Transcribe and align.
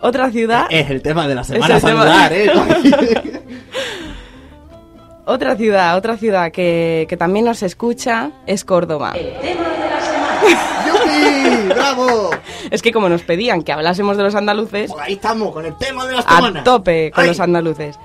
Otra 0.00 0.30
ciudad, 0.32 0.66
Es 0.68 0.90
el 0.90 1.00
tema 1.00 1.28
de 1.28 1.34
la 1.36 1.44
semana 1.44 1.76
Es 1.76 1.84
el 1.84 1.90
tema. 1.90 2.02
saludar, 2.02 2.32
¿eh? 2.32 2.50
otra 5.24 5.54
ciudad, 5.54 5.96
otra 5.96 6.16
ciudad 6.16 6.50
que, 6.50 7.06
que 7.08 7.16
también 7.16 7.44
nos 7.44 7.62
escucha 7.62 8.32
es 8.46 8.64
Córdoba. 8.64 9.12
¡Yupi! 10.86 11.68
¡Bravo! 11.68 12.30
Es 12.72 12.82
que 12.82 12.90
como 12.90 13.08
nos 13.08 13.22
pedían 13.22 13.62
que 13.62 13.70
hablásemos 13.72 14.16
de 14.16 14.24
los 14.24 14.34
andaluces, 14.34 14.90
Pues 14.90 15.04
ahí 15.04 15.12
estamos, 15.14 15.52
con 15.52 15.64
el 15.66 15.76
tema 15.78 16.04
de 16.06 16.14
la 16.16 16.22
semana. 16.22 16.60
a 16.60 16.64
tope 16.64 17.12
con 17.12 17.22
Ay. 17.22 17.28
los 17.28 17.38
andaluces. 17.38 17.96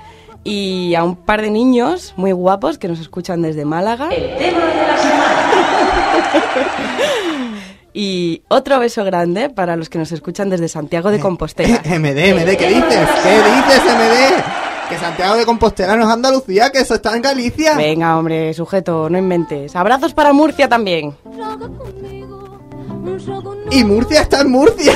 Y 0.43 0.95
a 0.95 1.03
un 1.03 1.15
par 1.15 1.41
de 1.41 1.49
niños 1.49 2.13
muy 2.15 2.31
guapos 2.31 2.77
que 2.77 2.87
nos 2.87 2.99
escuchan 2.99 3.41
desde 3.41 3.65
Málaga. 3.65 4.09
y 7.93 8.43
otro 8.47 8.79
beso 8.79 9.03
grande 9.03 9.49
para 9.49 9.75
los 9.75 9.89
que 9.89 9.97
nos 9.97 10.11
escuchan 10.11 10.49
desde 10.49 10.69
Santiago 10.69 11.11
de 11.11 11.19
Compostela. 11.19 11.81
MD, 11.83 12.33
MD, 12.33 12.55
¿qué 12.57 12.67
dices? 12.67 13.07
¿Qué 13.23 13.35
dices, 13.35 13.81
MD? 13.83 14.43
Que 14.89 14.97
Santiago 14.97 15.35
de 15.35 15.45
Compostela 15.45 15.97
no 15.97 16.03
es 16.05 16.09
Andalucía, 16.09 16.71
que 16.71 16.79
eso 16.79 16.95
está 16.95 17.13
en 17.15 17.21
Galicia. 17.21 17.75
Venga, 17.75 18.17
hombre, 18.17 18.53
sujeto, 18.53 19.09
no 19.09 19.17
inventes. 19.17 19.75
Abrazos 19.75 20.13
para 20.13 20.31
Murcia 20.31 20.69
también. 20.69 21.13
Y 23.69 23.83
Murcia 23.83 24.21
está 24.21 24.41
en 24.41 24.51
Murcia, 24.51 24.93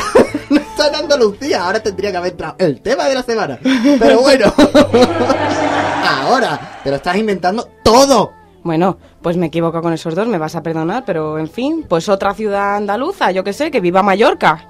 no 0.50 0.62
está 0.82 0.98
en 0.98 1.04
Andalucía. 1.04 1.66
Ahora 1.66 1.80
tendría 1.82 2.12
que 2.12 2.18
haber 2.18 2.32
entrado 2.32 2.56
el 2.58 2.82
tema 2.82 3.06
de 3.06 3.16
la 3.16 3.24
semana. 3.24 3.60
Pero 4.00 4.22
bueno, 4.22 4.54
ahora 6.08 6.80
te 6.84 6.90
lo 6.90 6.96
estás 6.96 7.16
inventando 7.16 7.70
todo. 7.84 8.32
Bueno, 8.64 8.98
pues 9.22 9.38
me 9.38 9.48
equivoco 9.48 9.82
con 9.82 9.94
esos 9.94 10.14
dos, 10.14 10.28
me 10.28 10.38
vas 10.38 10.56
a 10.56 10.62
perdonar, 10.62 11.04
pero 11.06 11.40
en 11.40 11.50
fin, 11.50 11.86
pues 11.88 12.08
otra 12.10 12.34
ciudad 12.34 12.76
andaluza, 12.76 13.32
yo 13.32 13.44
que 13.44 13.54
sé, 13.54 13.72
que 13.72 13.80
viva 13.80 14.04
Mallorca. 14.04 14.68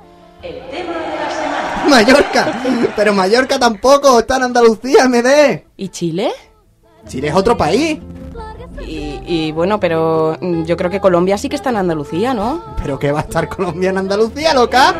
Mallorca, 1.90 2.62
pero 2.96 3.14
Mallorca 3.14 3.60
tampoco 3.60 4.20
está 4.20 4.38
en 4.38 4.44
Andalucía, 4.44 5.10
MD. 5.10 5.66
¿Y 5.76 5.90
Chile? 5.90 6.32
Chile 7.08 7.28
es 7.30 7.36
otro 7.36 7.58
país. 7.58 8.00
Y, 8.88 9.20
y 9.26 9.52
bueno, 9.52 9.80
pero 9.80 10.40
yo 10.40 10.78
creo 10.78 10.90
que 10.90 11.02
Colombia 11.02 11.38
sí 11.38 11.50
que 11.50 11.58
está 11.58 11.70
en 11.70 11.78
Andalucía, 11.78 12.34
¿no? 12.34 12.64
¿Pero 12.82 12.98
qué 12.98 13.12
va 13.12 13.20
a 13.20 13.24
estar 13.24 13.50
Colombia 13.50 13.90
en 13.90 13.98
Andalucía, 13.98 14.54
loca? 14.54 14.96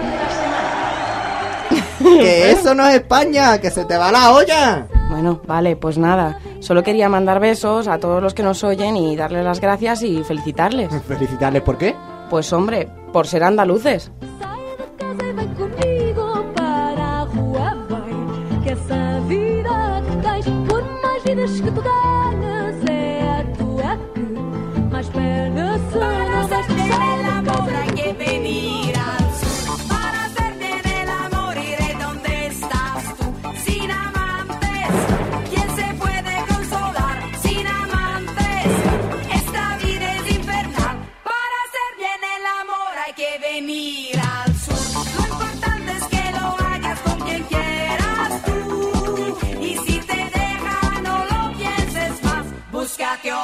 Que 2.20 2.52
eso 2.52 2.74
no 2.76 2.88
es 2.88 2.96
España, 2.96 3.60
que 3.60 3.70
se 3.70 3.86
te 3.86 3.98
va 3.98 4.12
la 4.12 4.32
olla. 4.32 4.88
Bueno, 5.10 5.42
vale, 5.46 5.76
pues 5.76 5.98
nada. 5.98 6.40
Solo 6.60 6.84
quería 6.84 7.10
mandar 7.10 7.40
besos 7.40 7.88
a 7.88 7.98
todos 8.00 8.22
los 8.22 8.34
que 8.34 8.44
nos 8.44 8.64
oyen 8.64 8.96
y 8.96 9.16
darles 9.16 9.44
las 9.44 9.60
gracias 9.60 10.04
y 10.04 10.24
felicitarles. 10.24 10.90
Felicitarles, 11.08 11.62
¿por 11.62 11.78
qué? 11.78 11.96
Pues 12.30 12.54
hombre, 12.54 12.88
por 13.12 13.28
ser 13.28 13.44
andaluces. 13.44 14.12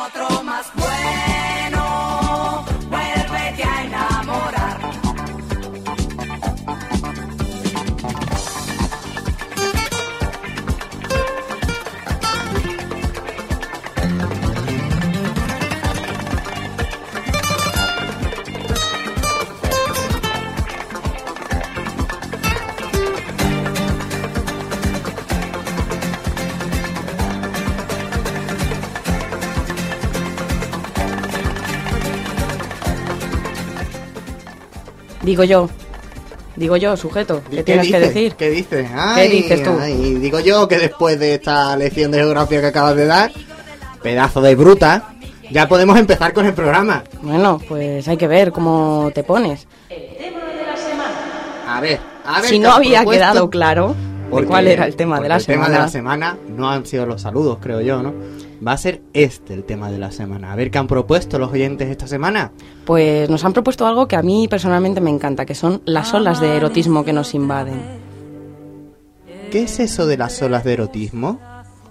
Búscate 0.08 0.37
Digo 35.28 35.44
yo. 35.44 35.68
Digo 36.56 36.78
yo, 36.78 36.96
sujeto. 36.96 37.42
¿Qué, 37.52 37.62
tienes 37.64 37.86
dices? 37.88 38.00
que 38.02 38.08
decir? 38.08 38.36
¿Qué 38.36 38.50
dices? 38.50 38.90
Ay, 38.96 39.28
dices 39.30 39.62
tú? 39.62 39.72
ay, 39.78 40.14
digo 40.16 40.40
yo 40.40 40.70
que 40.70 40.78
después 40.80 41.20
de 41.20 41.34
esta 41.34 41.76
lección 41.76 42.12
de 42.12 42.20
geografía 42.20 42.62
que 42.62 42.68
acabas 42.68 42.96
de 42.96 43.06
dar, 43.08 43.30
pedazo 44.02 44.40
de 44.42 44.56
bruta, 44.56 45.10
ya 45.52 45.68
podemos 45.68 46.00
empezar 46.00 46.32
con 46.32 46.46
el 46.46 46.54
programa. 46.54 47.04
Bueno, 47.22 47.60
pues 47.68 48.08
hay 48.08 48.16
que 48.16 48.28
ver 48.28 48.54
cómo 48.54 49.12
te 49.14 49.26
pones. 49.26 49.68
A 51.68 51.82
ver, 51.82 52.00
a 52.26 52.40
ver. 52.40 52.50
Si 52.50 52.56
¿qué 52.56 52.60
no 52.62 52.72
había 52.72 53.00
propuesto? 53.00 53.12
quedado 53.26 53.50
claro 53.50 53.88
de 53.90 54.30
Porque- 54.30 54.48
cuál 54.48 54.68
era 54.68 54.86
el 54.86 54.96
tema 54.96 55.20
de 55.20 55.28
la 55.28 55.36
el 55.36 55.42
semana. 55.42 55.66
tema 55.66 55.78
de 55.78 55.84
la 55.84 55.90
semana 55.90 56.38
no 56.56 56.70
han 56.72 56.86
sido 56.86 57.06
los 57.06 57.22
saludos, 57.22 57.58
creo 57.62 57.82
yo, 57.82 58.02
¿no? 58.02 58.14
Va 58.66 58.72
a 58.72 58.78
ser 58.78 59.02
este 59.14 59.54
el 59.54 59.64
tema 59.64 59.92
de 59.92 60.00
la 60.00 60.12
semana. 60.12 60.52
A 60.52 60.56
ver 60.56 60.72
qué 60.72 60.78
han 60.78 60.88
propuesto 60.88 61.38
los 61.38 61.52
oyentes 61.52 61.90
esta 61.90 62.08
semana. 62.08 62.52
Pues 62.86 63.30
nos 63.30 63.44
han 63.46 63.54
propuesto 63.54 63.86
algo 63.86 64.08
que 64.08 64.16
a 64.16 64.24
mí 64.24 64.48
personalmente 64.48 65.02
me 65.02 65.10
encanta, 65.10 65.46
que 65.46 65.56
son 65.56 65.82
las 65.86 66.14
olas 66.14 66.40
de 66.40 66.58
erotismo 66.58 67.06
que 67.06 67.14
nos 67.14 67.34
invaden. 67.34 67.82
¿Qué 69.52 69.64
es 69.64 69.80
eso 69.80 70.08
de 70.08 70.18
las 70.18 70.42
olas 70.42 70.64
de 70.64 70.74
erotismo? 70.74 71.40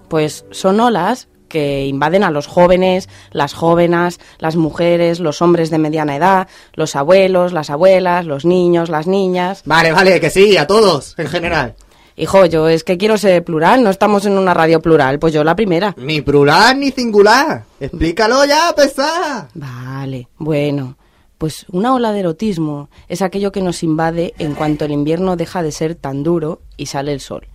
Pues 0.09 0.45
son 0.51 0.81
olas 0.81 1.29
que 1.49 1.87
invaden 1.87 2.25
a 2.25 2.31
los 2.31 2.47
jóvenes, 2.47 3.09
las 3.31 3.55
jóvenes, 3.55 4.19
las 4.39 4.57
mujeres, 4.57 5.21
los 5.21 5.41
hombres 5.43 5.71
de 5.71 5.79
mediana 5.79 6.17
edad, 6.17 6.49
los 6.75 6.97
abuelos, 6.97 7.53
las 7.53 7.71
abuelas, 7.71 8.27
los 8.27 8.45
niños, 8.45 8.91
las 8.91 9.07
niñas. 9.07 9.63
Vale, 9.65 9.93
vale, 9.93 10.21
que 10.21 10.31
sí, 10.31 10.57
a 10.57 10.67
todos, 10.67 11.15
en 11.19 11.29
general. 11.29 11.75
Hijo, 12.19 12.47
yo 12.47 12.67
es 12.69 12.83
que 12.83 12.97
quiero 12.97 13.19
ser 13.19 13.45
plural, 13.45 13.83
no 13.83 13.91
estamos 13.91 14.25
en 14.25 14.39
una 14.39 14.55
radio 14.55 14.81
plural, 14.81 15.19
pues 15.19 15.35
yo 15.35 15.45
la 15.45 15.55
primera. 15.55 15.95
Ni 15.99 16.23
plural 16.23 16.81
ni 16.81 16.91
singular. 16.91 17.65
Explícalo 17.79 18.43
ya, 18.47 18.73
pesada. 18.75 19.49
Vale, 19.55 20.29
bueno. 20.39 20.97
Pues 21.37 21.67
una 21.71 21.93
ola 21.93 22.13
de 22.13 22.21
erotismo 22.21 22.89
es 23.09 23.21
aquello 23.21 23.53
que 23.53 23.61
nos 23.61 23.83
invade 23.83 24.33
en 24.39 24.55
cuanto 24.55 24.87
el 24.87 24.93
invierno 24.93 25.37
deja 25.37 25.63
de 25.63 25.71
ser 25.71 25.95
tan 25.95 26.23
duro 26.23 26.63
y 26.79 26.87
sale 26.87 27.13
el 27.13 27.21
sol. 27.21 27.47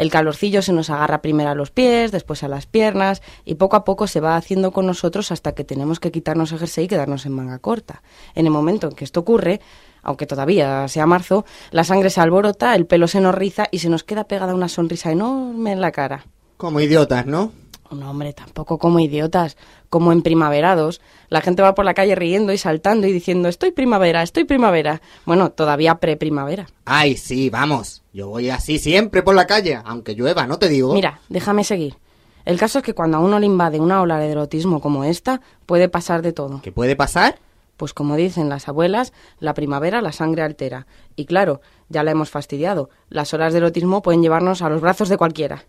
El 0.00 0.10
calorcillo 0.10 0.62
se 0.62 0.72
nos 0.72 0.88
agarra 0.88 1.20
primero 1.20 1.50
a 1.50 1.54
los 1.54 1.70
pies, 1.70 2.10
después 2.10 2.42
a 2.42 2.48
las 2.48 2.64
piernas 2.64 3.20
y 3.44 3.56
poco 3.56 3.76
a 3.76 3.84
poco 3.84 4.06
se 4.06 4.20
va 4.20 4.34
haciendo 4.34 4.72
con 4.72 4.86
nosotros 4.86 5.30
hasta 5.30 5.52
que 5.52 5.62
tenemos 5.62 6.00
que 6.00 6.10
quitarnos 6.10 6.52
el 6.52 6.58
jersey 6.58 6.86
y 6.86 6.88
quedarnos 6.88 7.26
en 7.26 7.32
manga 7.32 7.58
corta. 7.58 8.02
En 8.34 8.46
el 8.46 8.50
momento 8.50 8.86
en 8.86 8.94
que 8.94 9.04
esto 9.04 9.20
ocurre, 9.20 9.60
aunque 10.02 10.24
todavía 10.24 10.88
sea 10.88 11.04
marzo, 11.04 11.44
la 11.70 11.84
sangre 11.84 12.08
se 12.08 12.22
alborota, 12.22 12.74
el 12.76 12.86
pelo 12.86 13.08
se 13.08 13.20
nos 13.20 13.34
riza 13.34 13.66
y 13.70 13.80
se 13.80 13.90
nos 13.90 14.02
queda 14.02 14.24
pegada 14.24 14.54
una 14.54 14.70
sonrisa 14.70 15.12
enorme 15.12 15.72
en 15.72 15.82
la 15.82 15.92
cara. 15.92 16.24
Como 16.56 16.80
idiotas, 16.80 17.26
¿no? 17.26 17.52
No, 17.90 18.10
hombre, 18.10 18.32
tampoco 18.32 18.78
como 18.78 19.00
idiotas, 19.00 19.56
como 19.88 20.12
en 20.12 20.22
primaverados. 20.22 21.00
La 21.28 21.40
gente 21.40 21.62
va 21.62 21.74
por 21.74 21.84
la 21.84 21.94
calle 21.94 22.14
riendo 22.14 22.52
y 22.52 22.58
saltando 22.58 23.06
y 23.06 23.12
diciendo, 23.12 23.48
estoy 23.48 23.72
primavera, 23.72 24.22
estoy 24.22 24.44
primavera. 24.44 25.02
Bueno, 25.26 25.50
todavía 25.50 25.96
pre-primavera. 25.96 26.68
Ay, 26.84 27.16
sí, 27.16 27.50
vamos. 27.50 28.02
Yo 28.12 28.28
voy 28.28 28.50
así 28.50 28.78
siempre 28.78 29.22
por 29.22 29.34
la 29.34 29.46
calle, 29.46 29.80
aunque 29.84 30.14
llueva, 30.14 30.46
no 30.46 30.58
te 30.58 30.68
digo. 30.68 30.94
Mira, 30.94 31.20
déjame 31.28 31.64
seguir. 31.64 31.96
El 32.44 32.58
caso 32.58 32.78
es 32.78 32.84
que 32.84 32.94
cuando 32.94 33.18
a 33.18 33.20
uno 33.20 33.38
le 33.38 33.46
invade 33.46 33.80
una 33.80 34.00
ola 34.00 34.18
de 34.18 34.30
erotismo 34.30 34.80
como 34.80 35.04
esta, 35.04 35.40
puede 35.66 35.88
pasar 35.88 36.22
de 36.22 36.32
todo. 36.32 36.62
¿Qué 36.62 36.72
puede 36.72 36.96
pasar? 36.96 37.38
Pues 37.76 37.94
como 37.94 38.16
dicen 38.16 38.48
las 38.48 38.68
abuelas, 38.68 39.12
la 39.38 39.54
primavera 39.54 40.02
la 40.02 40.12
sangre 40.12 40.42
altera. 40.42 40.86
Y 41.16 41.26
claro, 41.26 41.60
ya 41.88 42.02
la 42.02 42.10
hemos 42.10 42.30
fastidiado. 42.30 42.90
Las 43.08 43.34
horas 43.34 43.52
de 43.52 43.58
erotismo 43.58 44.02
pueden 44.02 44.22
llevarnos 44.22 44.62
a 44.62 44.68
los 44.68 44.80
brazos 44.80 45.08
de 45.08 45.16
cualquiera. 45.16 45.64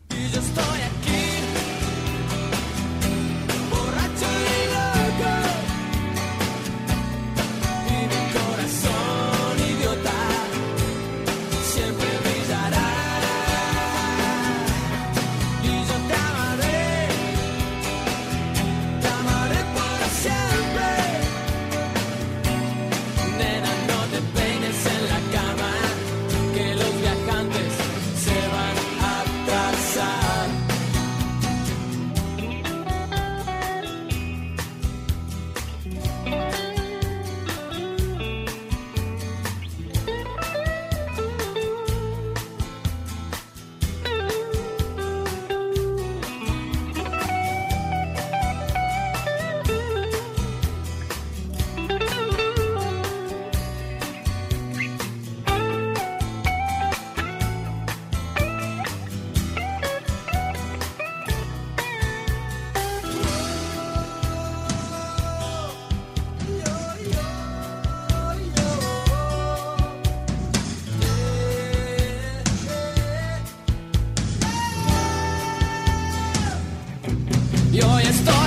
Estoy 78.12 78.41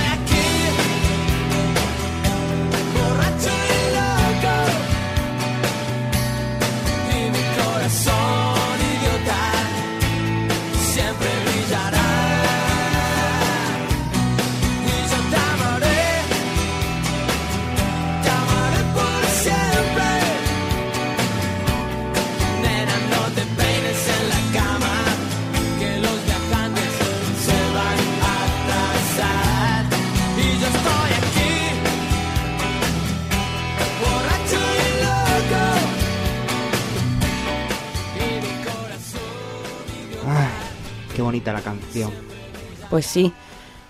Pues 42.91 43.07
sí. 43.07 43.33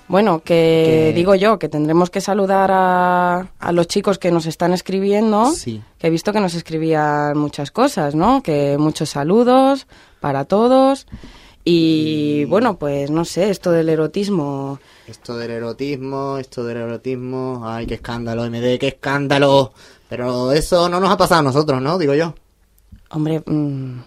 Bueno, 0.06 0.40
que 0.40 1.10
Que- 1.10 1.12
digo 1.16 1.34
yo, 1.34 1.58
que 1.58 1.68
tendremos 1.68 2.10
que 2.10 2.20
saludar 2.20 2.70
a, 2.72 3.48
a 3.58 3.72
los 3.72 3.86
chicos 3.86 4.18
que 4.18 4.30
nos 4.30 4.44
están 4.46 4.72
escribiendo. 4.72 5.50
Sí. 5.52 5.82
Que 5.98 6.08
he 6.08 6.10
visto 6.10 6.32
que 6.32 6.40
nos 6.40 6.54
escribían 6.54 7.38
muchas 7.38 7.70
cosas, 7.70 8.14
¿no? 8.14 8.42
Que 8.42 8.76
muchos 8.78 9.10
saludos 9.10 9.86
para 10.20 10.44
todos. 10.44 11.06
Y 11.64 12.44
bueno, 12.44 12.76
pues 12.76 13.10
no 13.10 13.24
sé, 13.24 13.48
esto 13.48 13.70
del 13.72 13.88
erotismo. 13.88 14.78
Esto 15.06 15.38
del 15.38 15.50
erotismo, 15.50 16.36
esto 16.36 16.62
del 16.64 16.76
erotismo. 16.76 17.62
Ay, 17.64 17.86
qué 17.86 17.94
escándalo, 17.94 18.44
MD, 18.44 18.78
qué 18.78 18.88
escándalo. 18.88 19.72
Pero 20.10 20.52
eso 20.52 20.90
no 20.90 21.00
nos 21.00 21.10
ha 21.10 21.16
pasado 21.16 21.40
a 21.40 21.44
nosotros, 21.44 21.80
¿no? 21.80 21.96
Digo 21.96 22.12
yo. 22.14 22.34
Hombre, 23.10 23.42
mm, 23.46 23.98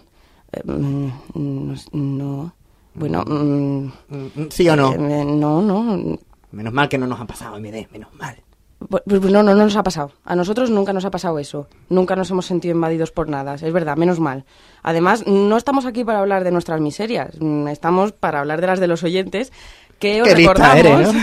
eh, 0.52 0.62
mm, 0.64 1.08
no, 1.34 1.74
no. 1.92 2.54
Bueno, 2.98 3.22
mm, 3.26 3.84
Mm, 4.10 4.48
¿Sí 4.50 4.68
o 4.68 4.76
no? 4.76 4.92
eh, 4.94 5.24
no, 5.24 5.62
no. 5.62 6.18
Menos 6.52 6.72
mal 6.72 6.88
que 6.88 6.98
no 6.98 7.06
nos 7.06 7.20
ha 7.20 7.26
pasado, 7.26 7.56
MD, 7.58 7.88
menos 7.92 8.12
mal. 8.14 8.36
Pues 8.88 9.02
pues 9.06 9.20
no, 9.22 9.42
no, 9.42 9.54
no 9.56 9.64
nos 9.64 9.74
ha 9.76 9.82
pasado. 9.82 10.12
A 10.24 10.36
nosotros 10.36 10.70
nunca 10.70 10.92
nos 10.92 11.04
ha 11.04 11.10
pasado 11.10 11.38
eso. 11.40 11.66
Nunca 11.88 12.14
nos 12.14 12.30
hemos 12.30 12.46
sentido 12.46 12.74
invadidos 12.76 13.10
por 13.10 13.28
nada. 13.28 13.54
Es 13.54 13.72
verdad, 13.72 13.96
menos 13.96 14.20
mal. 14.20 14.44
Además, 14.84 15.26
no 15.26 15.56
estamos 15.56 15.84
aquí 15.84 16.04
para 16.04 16.20
hablar 16.20 16.44
de 16.44 16.52
nuestras 16.52 16.80
miserias. 16.80 17.34
Mm, 17.40 17.66
Estamos 17.68 18.12
para 18.12 18.38
hablar 18.40 18.60
de 18.60 18.68
las 18.68 18.78
de 18.80 18.86
los 18.86 19.02
oyentes 19.02 19.52
que 19.98 20.22
os 20.22 20.28
Qué 20.28 20.34
recordamos. 20.34 20.78
eres, 20.78 21.12
¿no? 21.12 21.14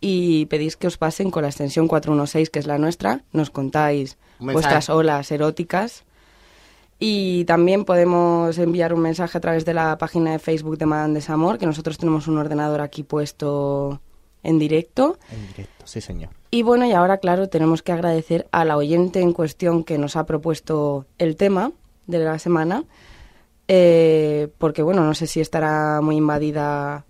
y 0.00 0.46
pedís 0.46 0.76
que 0.76 0.86
os 0.86 0.98
pasen 0.98 1.30
con 1.30 1.42
la 1.42 1.48
extensión 1.48 1.88
416, 1.88 2.50
que 2.50 2.58
es 2.58 2.66
la 2.66 2.78
nuestra. 2.78 3.24
Nos 3.32 3.50
contáis 3.50 4.18
vuestras 4.38 4.90
olas 4.90 5.30
eróticas. 5.30 6.04
Y 7.00 7.44
también 7.46 7.84
podemos 7.84 8.56
enviar 8.58 8.94
un 8.94 9.00
mensaje 9.00 9.36
a 9.36 9.40
través 9.40 9.64
de 9.64 9.74
la 9.74 9.98
página 9.98 10.30
de 10.32 10.38
Facebook 10.38 10.78
de 10.78 10.86
Madame 10.86 11.14
Desamor, 11.14 11.58
que 11.58 11.66
nosotros 11.66 11.98
tenemos 11.98 12.28
un 12.28 12.38
ordenador 12.38 12.80
aquí 12.80 13.02
puesto 13.02 14.00
en 14.44 14.58
directo. 14.58 15.18
En 15.32 15.46
directo, 15.48 15.86
sí, 15.86 16.00
señor. 16.00 16.30
Y 16.50 16.62
bueno, 16.62 16.86
y 16.86 16.92
ahora, 16.92 17.18
claro, 17.18 17.48
tenemos 17.48 17.82
que 17.82 17.90
agradecer 17.90 18.46
a 18.52 18.64
la 18.64 18.76
oyente 18.76 19.20
en 19.20 19.32
cuestión 19.32 19.82
que 19.82 19.98
nos 19.98 20.14
ha 20.14 20.24
propuesto 20.24 21.06
el 21.18 21.34
tema 21.36 21.72
de 22.06 22.18
la 22.18 22.38
semana, 22.38 22.84
eh, 23.66 24.48
porque 24.58 24.82
bueno, 24.82 25.04
no 25.04 25.14
sé 25.14 25.26
si 25.26 25.40
estará 25.40 26.00
muy 26.00 26.16
invadida 26.16 27.04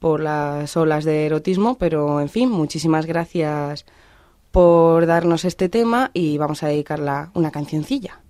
por 0.00 0.20
las 0.20 0.76
olas 0.76 1.04
de 1.04 1.26
erotismo, 1.26 1.78
pero 1.78 2.20
en 2.20 2.28
fin, 2.28 2.50
muchísimas 2.50 3.06
gracias 3.06 3.86
por 4.50 5.06
darnos 5.06 5.44
este 5.44 5.68
tema 5.68 6.10
y 6.12 6.38
vamos 6.38 6.62
a 6.62 6.68
dedicarla 6.68 7.30
una 7.34 7.50
cancioncilla. 7.50 8.20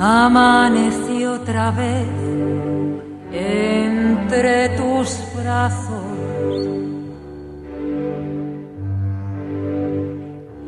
Amanecí 0.00 1.24
otra 1.24 1.72
vez 1.72 2.06
entre 3.32 4.68
tus 4.76 5.20
brazos 5.34 6.04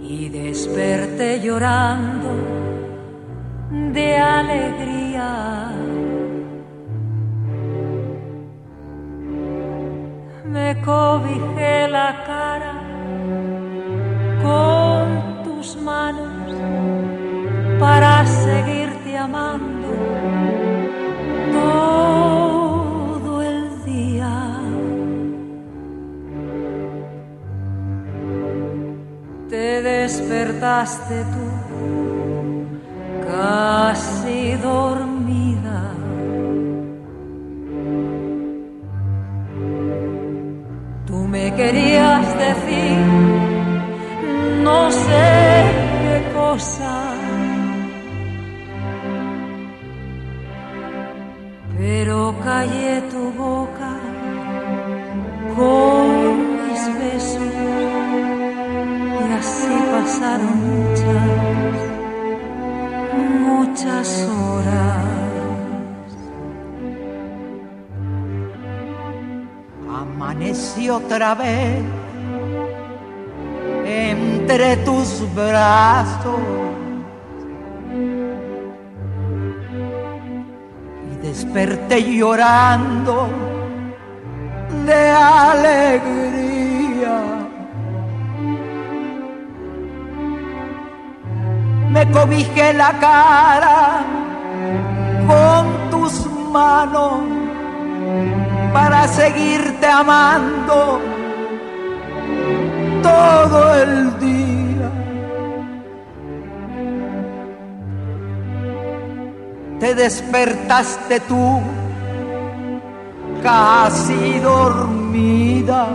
y 0.03 0.29
desperté 0.31 1.41
llorando 1.41 2.29
de 3.93 4.17
alegría. 4.17 5.71
Me 10.45 10.83
cobijé 10.83 11.87
la 11.87 12.25
cara 12.27 12.83
con 14.43 15.45
tus 15.45 15.77
manos 15.77 16.53
para 17.79 18.27
seguirte 18.27 18.80
amando 19.21 19.89
todo 21.53 23.43
el 23.43 23.85
día. 23.85 24.35
Te 29.49 29.83
despertaste 29.83 31.25
tú 31.35 31.49
casi 33.31 34.57
dormida. 34.57 35.81
Tú 41.07 41.19
me 41.35 41.55
querías 41.55 42.39
decir 42.39 42.99
no 44.63 44.91
sé 44.91 45.29
qué 46.03 46.33
cosa. 46.35 47.10
Pero 51.81 52.35
callé 52.45 53.01
tu 53.11 53.33
boca 53.33 53.93
con 55.57 56.59
mis 56.59 56.83
besos 56.99 57.55
y 59.19 59.33
así 59.33 59.75
pasaron 59.91 60.57
muchas, 60.69 61.79
muchas 63.49 64.29
horas. 64.29 65.07
Amanecí 69.89 70.91
otra 70.91 71.35
vez 71.35 71.83
entre 73.87 74.77
tus 74.85 75.27
brazos 75.35 76.60
desperté 81.41 82.03
llorando 82.03 83.29
de 84.85 85.11
alegría. 85.11 87.17
Me 91.89 92.11
cobijé 92.11 92.75
la 92.75 92.93
cara 93.01 94.03
con 95.27 95.91
tus 95.91 96.27
manos 96.53 97.23
para 98.75 99.09
seguirte 99.09 99.87
amando 99.87 101.01
todo 103.03 103.75
el 103.77 104.00
Te 109.81 109.95
despertaste 109.95 111.21
tú 111.21 111.61
casi 113.43 114.39
dormida. 114.39 115.89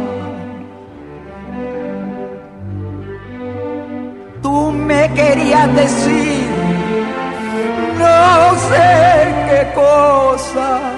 Tú 4.41 4.71
me 4.71 5.11
querías 5.13 5.73
decir 5.75 6.49
no 7.99 8.55
sé 8.69 9.33
qué 9.47 9.71
cosa. 9.73 10.95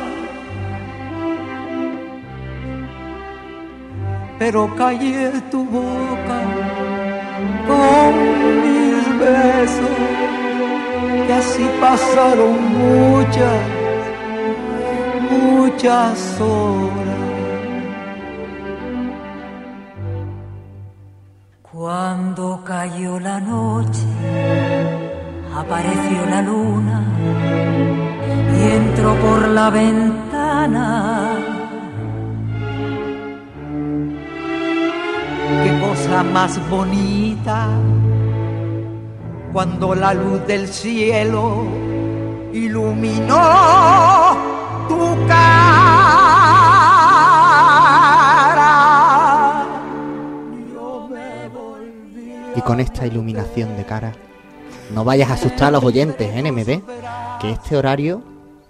pero 4.39 4.73
callé 4.75 5.31
tu 5.51 5.65
boca 5.65 6.39
con 7.67 8.13
mis 8.61 9.19
besos 9.19 10.06
y 11.27 11.31
así 11.31 11.69
pasaron 11.81 12.55
muchas, 12.77 13.61
muchas 15.29 16.41
horas. 16.41 17.07
Cuando 21.61 22.63
cayó 22.63 23.19
la 23.19 23.39
noche, 23.39 24.07
apareció 25.55 26.25
la 26.29 26.41
luna 26.41 27.03
y 28.57 28.71
entró 28.71 29.13
por 29.15 29.47
la 29.49 29.69
ventana. 29.69 31.37
Qué 35.63 35.79
cosa 35.79 36.23
más 36.23 36.69
bonita 36.69 37.67
cuando 39.53 39.95
la 39.95 40.13
luz 40.13 40.45
del 40.45 40.67
cielo 40.67 41.65
iluminó 42.53 43.35
tu 44.87 45.27
cara. 45.27 46.45
Yo 50.73 51.07
me 51.09 51.47
volví 51.49 52.33
Y 52.55 52.61
con 52.61 52.79
esta 52.79 53.05
iluminación 53.07 53.75
de 53.77 53.85
cara, 53.85 54.13
no 54.93 55.03
vayas 55.03 55.29
a 55.29 55.33
asustar 55.33 55.67
a 55.69 55.71
los 55.71 55.83
oyentes, 55.83 56.29
¿eh, 56.33 56.41
NMD, 56.41 56.81
que 57.39 57.51
este 57.51 57.75
horario 57.77 58.21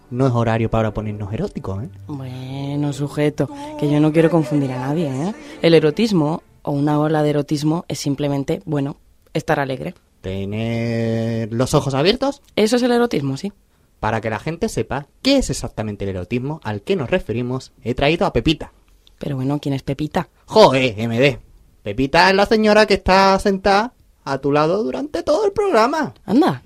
no 0.10 0.28
es 0.28 0.34
horario 0.34 0.70
para 0.70 0.94
ponernos 0.94 1.34
eróticos, 1.34 1.84
¿eh? 1.84 1.90
Bueno, 2.08 2.94
sujeto, 2.94 3.50
que 3.80 3.90
yo 3.92 4.00
no 4.00 4.12
quiero 4.14 4.30
confundir 4.30 4.72
a 4.72 4.80
nadie, 4.80 5.08
¿eh? 5.08 5.34
El 5.62 5.74
erotismo 5.74 6.44
o 6.62 6.72
una 6.72 7.00
ola 7.00 7.24
de 7.24 7.32
erotismo 7.32 7.86
es 7.88 8.00
simplemente, 8.00 8.62
bueno, 8.66 8.98
estar 9.34 9.60
alegre. 9.60 9.94
Tener 10.28 11.54
los 11.54 11.74
ojos 11.74 11.94
abiertos 11.94 12.42
Eso 12.58 12.76
es 12.76 12.84
el 12.84 12.92
erotismo, 12.92 13.38
sí. 13.38 13.54
para 14.02 14.20
que 14.20 14.30
la 14.30 14.40
gente 14.40 14.68
sepa 14.68 15.08
qué 15.22 15.38
es 15.38 15.50
exactamente 15.50 16.04
el 16.04 16.10
erotismo 16.12 16.60
al 16.66 16.82
que 16.82 16.98
nos 16.98 17.10
referimos. 17.10 17.72
He 17.82 17.94
traído 17.96 18.26
a 18.26 18.34
Pepita. 18.34 18.74
Pero 19.20 19.38
bueno, 19.38 19.58
¿quién 19.62 19.74
es 19.74 19.84
Pepita? 19.84 20.28
Joder, 20.46 20.96
MD. 21.08 21.40
Pepita 21.82 22.30
es 22.30 22.36
la 22.36 22.46
señora 22.46 22.86
que 22.86 22.96
está 22.96 23.40
sentada 23.40 23.94
a 24.26 24.38
tu 24.40 24.52
lado 24.52 24.84
durante 24.84 25.24
todo 25.24 25.46
el 25.46 25.54
programa. 25.54 26.14
Anda. 26.26 26.62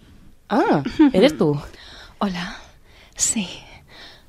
Ah, 0.49 0.81
eres 1.13 1.37
tú. 1.37 1.55
Hola. 2.17 2.55
Sí, 3.15 3.47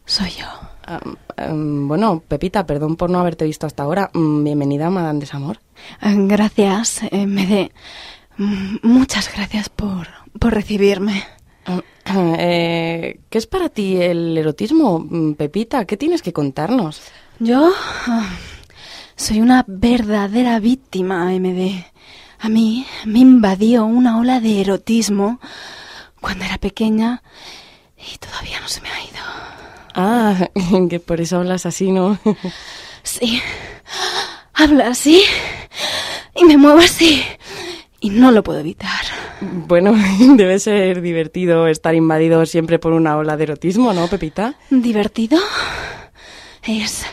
soy 0.05 0.29
yo. 0.29 0.47
Am, 0.85 1.17
am, 1.39 1.89
bueno, 1.89 2.23
Pepita, 2.29 2.67
perdón 2.67 2.97
por 2.97 3.09
no 3.09 3.19
haberte 3.19 3.47
visto 3.47 3.67
hasta 3.67 3.83
ahora. 3.85 4.11
Mm, 4.13 4.45
Bienvenida 4.45 4.89
a 4.89 4.91
Madame 4.91 5.21
Desamor. 5.21 5.59
Gracias. 6.03 7.01
Mm, 7.11 7.39
Muchas 8.37 9.33
gracias 9.33 9.69
por, 9.69 10.09
por 10.39 10.55
recibirme. 10.55 11.25
Eh, 12.39 13.21
¿Qué 13.31 13.39
es 13.39 13.47
para 13.47 13.69
ti 13.69 13.97
el 13.97 14.37
erotismo, 14.37 14.99
Mm, 14.99 15.35
Pepita? 15.35 15.85
¿Qué 15.85 15.97
tienes 15.97 16.23
que 16.23 16.33
contarnos? 16.33 17.01
Yo 17.39 17.73
ah, 18.07 18.29
soy 19.17 19.41
una 19.41 19.65
verdadera 19.67 20.59
víctima, 20.61 21.33
MD. 21.33 21.85
A 22.41 22.49
mí 22.49 22.87
me 23.05 23.21
invadió 23.21 23.85
una 23.85 24.19
ola 24.19 24.41
de 24.41 24.61
erotismo 24.61 25.39
cuando 26.21 26.45
era 26.45 26.59
pequeña 26.59 27.23
y 27.97 28.19
todavía 28.19 28.61
no 28.61 28.69
se 28.69 28.81
me 28.81 28.89
ha 28.89 29.01
ido. 29.01 29.23
Ah, 29.95 30.49
que 30.91 30.99
por 31.01 31.21
eso 31.21 31.39
hablas 31.39 31.67
así, 31.67 31.93
¿no? 31.93 32.19
Sí, 33.05 33.41
hablo 34.55 34.85
así 34.85 35.23
y 36.35 36.45
me 36.45 36.57
muevo 36.57 36.79
así 36.79 37.23
y 38.03 38.11
no 38.11 38.33
lo 38.33 38.43
puedo 38.43 38.59
evitar. 38.59 39.01
Bueno, 39.41 39.95
debe 40.37 40.59
ser 40.59 41.01
divertido 41.01 41.69
estar 41.69 41.95
invadido 41.95 42.45
siempre 42.45 42.79
por 42.79 42.93
una 42.93 43.17
ola 43.17 43.37
de 43.37 43.45
erotismo, 43.45 43.93
¿no, 43.95 44.09
Pepita? 44.09 44.57
¿Divertido? 44.71 45.39
Es 46.65 47.05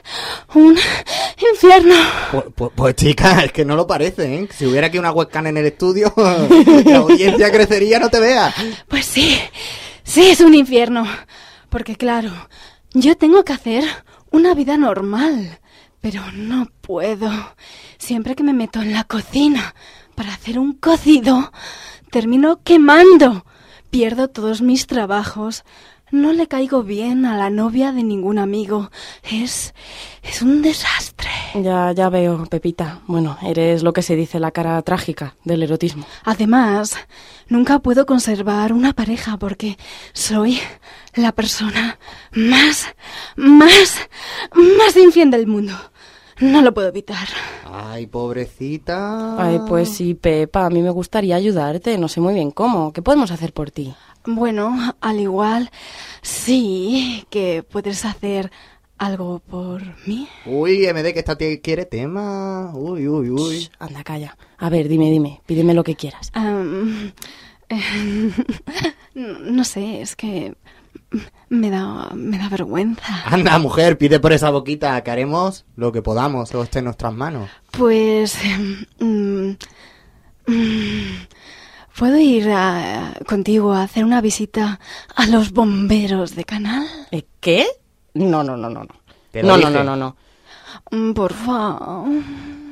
un 0.53 0.77
infierno. 1.51 1.96
Pues, 2.31 2.43
pues- 2.55 2.72
pues, 2.75 2.96
chica, 2.96 3.43
es 3.46 3.51
que 3.51 3.65
no 3.65 3.75
lo 3.75 3.88
parece, 3.88 4.36
¿eh? 4.36 4.48
Si 4.55 4.65
hubiera 4.65 4.88
aquí 4.88 4.98
una 5.00 5.12
webcam 5.12 5.48
en 5.48 5.58
el 5.58 5.65
estudio, 5.67 6.13
la 6.86 6.98
audiencia 6.98 7.51
crecería, 7.51 8.00
no 8.00 8.10
te 8.10 8.19
veas. 8.19 8.53
Pues 8.88 9.05
sí, 9.05 9.39
sí 10.03 10.29
es 10.29 10.41
un 10.41 10.53
infierno. 10.53 11.08
Porque 11.69 11.96
claro, 11.96 12.31
yo 12.93 13.15
tengo 13.15 13.43
que 13.43 13.53
hacer 13.53 13.84
una 14.31 14.53
vida 14.55 14.77
normal, 14.77 15.60
pero 16.01 16.22
no 16.34 16.67
puedo. 16.81 17.29
Siempre 17.98 18.36
que 18.36 18.43
me 18.43 18.53
meto 18.53 18.81
en 18.81 18.93
la 18.93 19.03
cocina 19.03 19.74
para 20.19 20.33
hacer 20.33 20.59
un 20.59 20.73
cocido, 20.73 21.53
termino 22.11 22.61
quemando. 22.61 23.45
Pierdo 23.89 24.27
todos 24.27 24.61
mis 24.61 24.85
trabajos. 24.85 25.63
No 26.11 26.33
le 26.33 26.49
caigo 26.49 26.83
bien 26.83 27.25
a 27.25 27.38
la 27.38 27.49
novia 27.49 27.93
de 27.93 28.03
ningún 28.03 28.38
amigo. 28.38 28.91
Es. 29.23 29.73
es 30.21 30.41
un 30.41 30.61
desastre. 30.61 31.29
Ya, 31.55 31.93
ya 31.93 32.09
veo, 32.09 32.45
Pepita. 32.47 32.99
Bueno, 33.07 33.38
eres 33.41 33.81
lo 33.81 33.93
que 33.93 34.01
se 34.01 34.17
dice 34.17 34.41
la 34.41 34.51
cara 34.51 34.81
trágica 34.81 35.35
del 35.45 35.63
erotismo. 35.63 36.05
Además, 36.25 36.97
nunca 37.47 37.79
puedo 37.79 38.05
conservar 38.05 38.73
una 38.73 38.91
pareja 38.91 39.38
porque 39.38 39.77
soy 40.11 40.59
la 41.15 41.31
persona 41.31 41.97
más, 42.33 42.88
más, 43.38 44.09
más 44.51 44.97
infiel 44.97 45.31
del 45.31 45.47
mundo. 45.47 45.75
No 46.39 46.62
lo 46.62 46.74
puedo 46.74 46.88
evitar. 46.88 47.27
Ay, 47.65 48.08
pobrecita. 48.08 49.41
Ay, 49.41 49.60
pues 49.67 49.89
sí, 49.89 50.13
Pepa, 50.13 50.65
a 50.65 50.69
mí 50.69 50.81
me 50.81 50.89
gustaría 50.89 51.36
ayudarte. 51.36 51.98
No 51.98 52.08
sé 52.08 52.22
muy 52.22 52.34
bien 52.34 52.51
cómo. 52.51 52.93
¿Qué 52.93 53.01
podemos 53.01 53.31
hacer 53.31 53.53
por 53.53 53.72
ti? 53.72 53.93
Bueno, 54.25 54.96
al 55.01 55.19
igual, 55.19 55.69
sí 56.22 57.25
que 57.29 57.63
puedes 57.63 58.05
hacer 58.05 58.51
algo 58.98 59.39
por 59.39 59.81
mí. 60.05 60.27
Uy, 60.46 60.88
MD, 60.93 61.13
que 61.13 61.19
esta 61.19 61.38
tía 61.38 61.60
quiere 61.62 61.86
tema. 61.86 62.72
Uy, 62.74 63.08
uy, 63.08 63.29
uy. 63.29 63.69
Anda, 63.79 64.03
calla. 64.03 64.38
A 64.58 64.69
ver, 64.69 64.88
dime, 64.88 65.10
dime. 65.10 65.41
Pídeme 65.46 65.74
lo 65.74 65.84
que 65.84 65.96
quieras. 65.96 66.31
Eh, 67.69 67.81
no 69.13 69.63
sé, 69.63 70.01
es 70.01 70.15
que 70.15 70.55
me 71.49 71.69
da, 71.69 72.09
me 72.13 72.37
da 72.37 72.49
vergüenza. 72.49 73.23
Anda, 73.25 73.57
mujer, 73.59 73.97
pide 73.97 74.19
por 74.19 74.31
esa 74.33 74.49
boquita, 74.51 75.01
que 75.03 75.11
haremos 75.11 75.65
lo 75.75 75.91
que 75.91 76.01
podamos, 76.01 76.53
o 76.53 76.63
esté 76.63 76.79
en 76.79 76.85
nuestras 76.85 77.13
manos. 77.13 77.49
Pues... 77.71 78.37
mm, 78.99 79.51
mm, 80.47 81.15
¿Puedo 81.97 82.17
ir 82.17 82.49
a- 82.51 83.13
contigo 83.27 83.73
a 83.73 83.83
hacer 83.83 84.05
una 84.05 84.21
visita 84.21 84.79
a 85.15 85.25
los 85.27 85.51
bomberos 85.51 86.33
de 86.35 86.45
canal? 86.45 86.87
¿Eh, 87.11 87.25
¿Qué? 87.41 87.65
No, 88.13 88.43
no, 88.43 88.55
no, 88.55 88.69
no. 88.69 88.83
no. 88.83 88.95
Lo 89.33 89.43
No, 89.43 89.57
no, 89.57 89.69
no, 89.69 89.83
no, 89.83 89.95
no. 89.95 90.15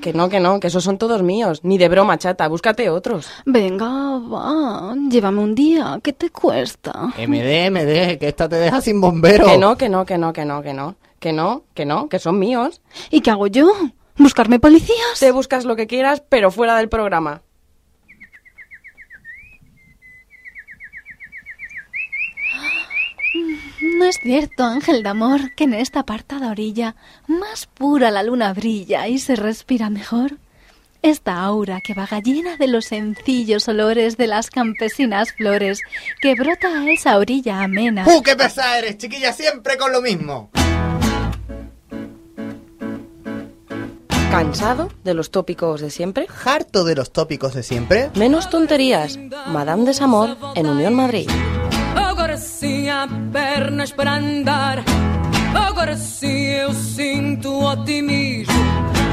Que 0.08 0.14
no, 0.14 0.30
que 0.30 0.40
no, 0.40 0.62
que 0.62 0.68
esos 0.68 0.86
son 0.86 0.98
todos 0.98 1.22
míos. 1.22 1.60
Ni 1.64 1.78
de 1.78 1.90
broma, 1.90 2.18
chata. 2.18 2.48
Búscate 2.48 2.90
otros. 2.90 3.28
Venga, 3.46 4.20
va, 4.20 4.96
llévame 5.10 5.42
un 5.42 5.54
día, 5.54 6.00
¿qué 6.02 6.14
te 6.14 6.30
cuesta? 6.30 7.12
MD, 7.18 7.70
MD, 7.70 8.18
que 8.18 8.30
esta 8.30 8.48
te 8.48 8.56
deja 8.56 8.80
sin 8.80 9.02
bombero. 9.02 9.46
Que 9.46 9.58
no, 9.58 9.76
que 9.76 9.90
no, 9.90 10.06
que 10.06 10.18
no, 10.18 10.32
que 10.32 10.46
no, 10.46 10.62
que 10.62 10.74
no. 10.74 10.96
Que 11.20 11.34
no, 11.34 11.64
que 11.74 11.86
no, 11.86 12.08
que 12.08 12.20
son 12.20 12.40
míos. 12.40 12.80
¿Y 13.12 13.20
qué 13.20 13.32
hago 13.32 13.48
yo? 13.48 13.70
¿Buscarme 14.18 14.62
policías? 14.62 15.20
Te 15.20 15.34
buscas 15.34 15.66
lo 15.66 15.76
que 15.76 15.88
quieras, 15.88 16.24
pero 16.30 16.52
fuera 16.52 16.78
del 16.78 16.88
programa. 16.88 17.42
No 23.98 24.06
es 24.06 24.20
cierto, 24.22 24.64
ángel 24.64 25.02
de 25.02 25.10
amor, 25.10 25.56
que 25.56 25.64
en 25.64 25.74
esta 25.74 26.02
apartada 26.02 26.52
orilla 26.52 26.96
más 27.26 27.66
pura 27.66 28.12
la 28.12 28.22
luna 28.22 28.54
brilla 28.54 29.08
y 29.08 29.18
se 29.18 29.36
respira 29.36 29.90
mejor. 29.90 30.38
Esta 31.02 31.42
aura 31.42 31.82
que 31.82 31.96
vaga 31.96 32.20
llena 32.20 32.58
de 32.58 32.68
los 32.68 32.86
sencillos 32.86 33.68
olores 33.68 34.16
de 34.16 34.28
las 34.28 34.52
campesinas 34.52 35.34
flores 35.34 35.80
que 36.22 36.36
brota 36.36 36.68
a 36.68 36.92
esa 36.92 37.18
orilla 37.18 37.64
amena. 37.64 38.06
¡Uh, 38.08 38.22
qué 38.22 38.36
pesada 38.36 38.78
eres, 38.78 39.00
chiquilla! 39.00 39.34
Siempre 39.34 39.78
con 39.78 39.92
lo 39.92 40.00
mismo. 40.00 40.52
¿Cansado 44.30 44.92
de 45.04 45.16
los 45.16 45.32
tópicos 45.32 45.82
de 45.82 45.90
siempre? 45.90 46.28
Harto 46.46 46.84
de 46.84 46.94
los 46.94 47.12
tópicos 47.12 47.56
de 47.56 47.64
siempre. 47.64 48.12
Menos 48.14 48.52
tonterías. 48.52 49.18
Madame 49.48 49.86
Desamor 49.86 50.38
en 50.54 50.68
Unión 50.68 50.94
Madrid. 50.94 51.28
Há 52.60 53.08
pernas 53.32 53.92
para 53.92 54.16
andar. 54.16 54.84
Agora 55.54 55.96
sim 55.96 56.46
eu 56.46 56.74
sinto 56.74 57.64
otimismo. 57.64 58.52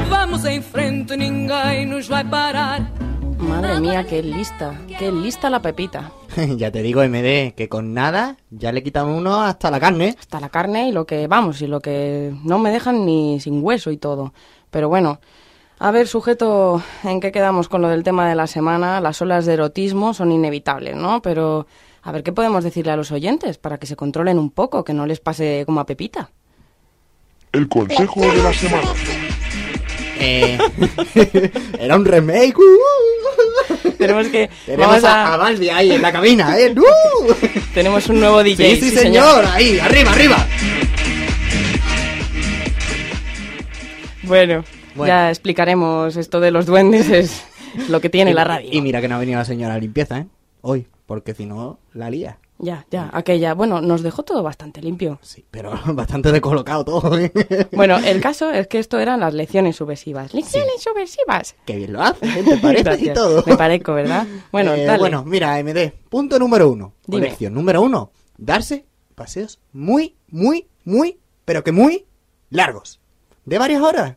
Vamos 0.09 0.45
em 0.45 0.63
frente, 0.63 1.15
ninguém 1.15 1.85
nos 1.85 2.07
vai 2.07 2.23
parar. 2.23 2.91
Madre 3.37 3.79
mía, 3.79 4.03
qué 4.03 4.23
lista. 4.23 4.73
Qué 4.97 5.11
lista 5.11 5.51
la 5.51 5.61
Pepita. 5.61 6.11
ya 6.57 6.71
te 6.71 6.81
digo, 6.81 7.03
MD, 7.03 7.53
que 7.53 7.69
con 7.69 7.93
nada 7.93 8.37
ya 8.49 8.71
le 8.71 8.81
quitamos 8.81 9.15
uno 9.15 9.43
hasta 9.43 9.69
la 9.69 9.79
carne. 9.79 10.15
Hasta 10.17 10.39
la 10.39 10.49
carne 10.49 10.89
y 10.89 10.91
lo 10.91 11.05
que, 11.05 11.27
vamos, 11.27 11.61
y 11.61 11.67
lo 11.67 11.81
que 11.81 12.33
no 12.43 12.57
me 12.57 12.71
dejan 12.71 13.05
ni 13.05 13.39
sin 13.39 13.63
hueso 13.63 13.91
y 13.91 13.97
todo. 13.97 14.33
Pero 14.71 14.89
bueno, 14.89 15.19
a 15.77 15.91
ver, 15.91 16.07
sujeto, 16.07 16.81
¿en 17.03 17.19
qué 17.19 17.31
quedamos 17.31 17.69
con 17.69 17.83
lo 17.83 17.89
del 17.89 18.01
tema 18.01 18.27
de 18.27 18.33
la 18.33 18.47
semana? 18.47 18.99
Las 19.01 19.21
olas 19.21 19.45
de 19.45 19.53
erotismo 19.53 20.15
son 20.15 20.31
inevitables, 20.31 20.95
¿no? 20.95 21.21
Pero, 21.21 21.67
a 22.07 22.11
ver, 22.11 22.21
¿qué 22.23 22.31
podemos 22.31 22.63
decirle 22.63 22.91
a 22.91 22.95
los 22.95 23.11
oyentes 23.11 23.57
para 23.57 23.77
que 23.79 23.87
se 23.87 23.95
controlen 23.95 24.37
un 24.39 24.51
poco, 24.51 24.83
que 24.83 24.93
no 24.93 25.05
les 25.07 25.19
pase 25.19 25.63
como 25.65 25.79
a 25.79 25.85
Pepita? 25.87 26.29
El 27.51 27.67
consejo 27.67 28.21
de 28.21 28.43
la 28.43 28.53
semana. 28.53 28.89
Eh, 30.19 30.57
era 31.79 31.95
un 31.95 32.05
remake. 32.05 32.55
uh. 32.57 33.91
Tenemos 33.97 34.27
que... 34.27 34.49
Tenemos 34.65 34.87
vamos 34.87 35.03
a, 35.03 35.27
a 35.27 35.33
a... 35.33 35.37
Balbi 35.37 35.69
ahí 35.69 35.91
en 35.93 36.01
la 36.01 36.11
cabina, 36.11 36.57
¿eh? 36.59 36.73
¡Uh! 36.77 37.33
Tenemos 37.73 38.07
un 38.07 38.19
nuevo 38.19 38.43
DJ. 38.43 38.75
Sí, 38.75 38.89
sí, 38.91 38.95
señor. 38.95 39.43
Ahí, 39.45 39.79
arriba, 39.79 40.11
arriba. 40.11 40.47
Bueno, 44.23 44.63
Bueno. 44.95 45.07
ya 45.07 45.29
explicaremos 45.29 46.15
esto 46.17 46.39
de 46.39 46.51
los 46.51 46.65
duendes, 46.65 47.09
es 47.09 47.43
lo 47.89 48.01
que 48.01 48.09
tiene 48.09 48.31
Y- 48.31 48.33
la 48.33 48.43
radio. 48.43 48.69
Y 48.71 48.81
mira 48.81 49.01
que 49.01 49.07
no 49.07 49.15
ha 49.15 49.19
venido 49.19 49.39
la 49.39 49.45
señora 49.45 49.77
limpieza, 49.77 50.19
¿eh? 50.19 50.25
Hoy, 50.61 50.87
porque 51.05 51.33
si 51.33 51.45
no, 51.45 51.79
la 51.93 52.09
lía. 52.09 52.39
Ya, 52.57 52.85
ya, 52.89 53.09
aquella. 53.11 53.53
Bueno, 53.53 53.81
nos 53.81 54.01
dejó 54.01 54.23
todo 54.23 54.41
bastante 54.41 54.81
limpio. 54.81 55.19
Sí, 55.21 55.43
pero 55.51 55.73
bastante 55.93 56.31
descolocado 56.31 56.85
todo, 56.85 57.17
¿eh? 57.19 57.31
Bueno, 57.73 57.97
el 57.97 58.21
caso 58.21 58.49
es 58.49 58.67
que 58.67 58.79
esto 58.79 58.97
eran 58.97 59.19
las 59.19 59.33
lecciones 59.33 59.75
subversivas. 59.75 60.33
¡Lecciones 60.33 60.81
subversivas! 60.81 61.55
Qué 61.65 61.75
bien 61.75 61.91
lo 61.93 62.01
hace, 62.01 62.25
¿eh? 62.25 62.43
¿te 62.43 62.57
parece? 62.57 63.05
y 63.05 63.13
todo. 63.13 63.43
Me 63.45 63.57
parezco, 63.57 63.93
¿verdad? 63.93 64.25
Bueno, 64.53 64.73
Eh, 64.73 64.85
dale. 64.85 64.99
bueno, 64.99 65.23
mira, 65.25 65.61
MD, 65.61 65.91
punto 66.09 66.39
número 66.39 66.69
uno. 66.69 66.93
Dime. 67.05 67.23
lección 67.27 67.53
número 67.53 67.81
uno. 67.81 68.11
Darse 68.37 68.85
paseos 69.15 69.59
muy, 69.73 70.15
muy, 70.29 70.67
muy, 70.85 71.19
pero 71.43 71.61
que 71.63 71.73
muy 71.73 72.05
largos. 72.49 73.01
De 73.43 73.57
varias 73.57 73.81
horas. 73.81 74.15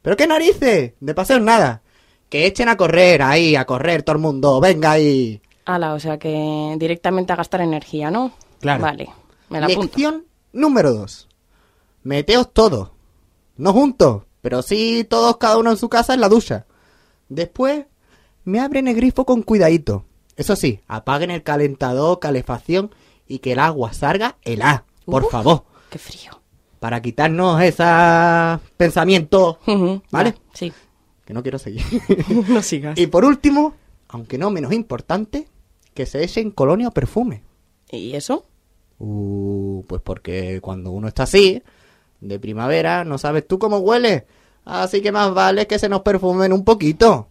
¿Pero 0.00 0.16
qué 0.16 0.26
narices? 0.26 0.94
De 0.98 1.14
paseos 1.14 1.42
nada. 1.42 1.82
Que 2.30 2.46
echen 2.46 2.68
a 2.70 2.76
correr 2.76 3.20
ahí, 3.22 3.54
a 3.54 3.66
correr 3.66 4.02
todo 4.02 4.16
el 4.16 4.22
mundo. 4.22 4.60
Venga 4.60 4.92
ahí. 4.92 5.40
Ala, 5.66 5.92
o 5.94 6.00
sea 6.00 6.18
que 6.18 6.76
directamente 6.78 7.32
a 7.32 7.36
gastar 7.36 7.60
energía, 7.60 8.10
¿no? 8.10 8.32
Claro. 8.60 8.82
Vale, 8.82 9.08
me 9.50 9.60
la 9.60 9.66
apunto. 9.66 9.82
Lección 9.82 10.24
número 10.52 10.92
dos. 10.94 11.28
Meteos 12.02 12.52
todos. 12.52 12.90
No 13.56 13.72
juntos, 13.72 14.22
pero 14.42 14.62
sí 14.62 15.04
todos 15.08 15.36
cada 15.38 15.58
uno 15.58 15.70
en 15.72 15.76
su 15.76 15.88
casa 15.88 16.14
en 16.14 16.20
la 16.20 16.28
ducha. 16.28 16.66
Después, 17.28 17.84
me 18.44 18.60
abren 18.60 18.86
el 18.88 18.94
grifo 18.94 19.26
con 19.26 19.42
cuidadito. 19.42 20.04
Eso 20.36 20.54
sí, 20.54 20.80
apaguen 20.86 21.30
el 21.30 21.42
calentador, 21.42 22.20
calefacción 22.20 22.94
y 23.26 23.40
que 23.40 23.52
el 23.52 23.58
agua 23.58 23.92
salga 23.92 24.36
helada, 24.42 24.84
por 25.04 25.24
Uf. 25.24 25.32
favor. 25.32 25.64
Qué 25.90 25.98
frío. 25.98 26.40
Para 26.78 27.00
quitarnos 27.02 27.60
ese 27.62 27.82
pensamiento, 28.76 29.58
Ujú, 29.66 30.02
¿Vale? 30.10 30.32
ya, 30.32 30.36
Sí. 30.52 30.72
que 31.24 31.34
no 31.34 31.42
quiero 31.42 31.58
seguir. 31.58 31.82
no 32.48 32.62
sigas. 32.62 32.96
y 32.98 33.06
por 33.08 33.24
último, 33.24 33.74
aunque 34.08 34.38
no 34.38 34.50
menos 34.50 34.72
importante, 34.72 35.48
que 35.96 36.06
se 36.06 36.22
echen 36.22 36.52
colonia 36.52 36.88
o 36.88 36.92
perfume. 36.92 37.42
¿Y 37.90 38.14
eso? 38.14 38.44
Uh, 38.98 39.82
pues 39.88 40.00
porque 40.02 40.60
cuando 40.60 40.92
uno 40.92 41.08
está 41.08 41.24
así, 41.24 41.62
de 42.20 42.38
primavera, 42.38 43.04
no 43.04 43.18
sabes 43.18 43.48
tú 43.48 43.58
cómo 43.58 43.78
huele. 43.78 44.26
Así 44.64 45.00
que 45.00 45.10
más 45.10 45.32
vale 45.34 45.66
que 45.66 45.78
se 45.78 45.88
nos 45.88 46.02
perfumen 46.02 46.52
un 46.52 46.64
poquito. 46.64 47.28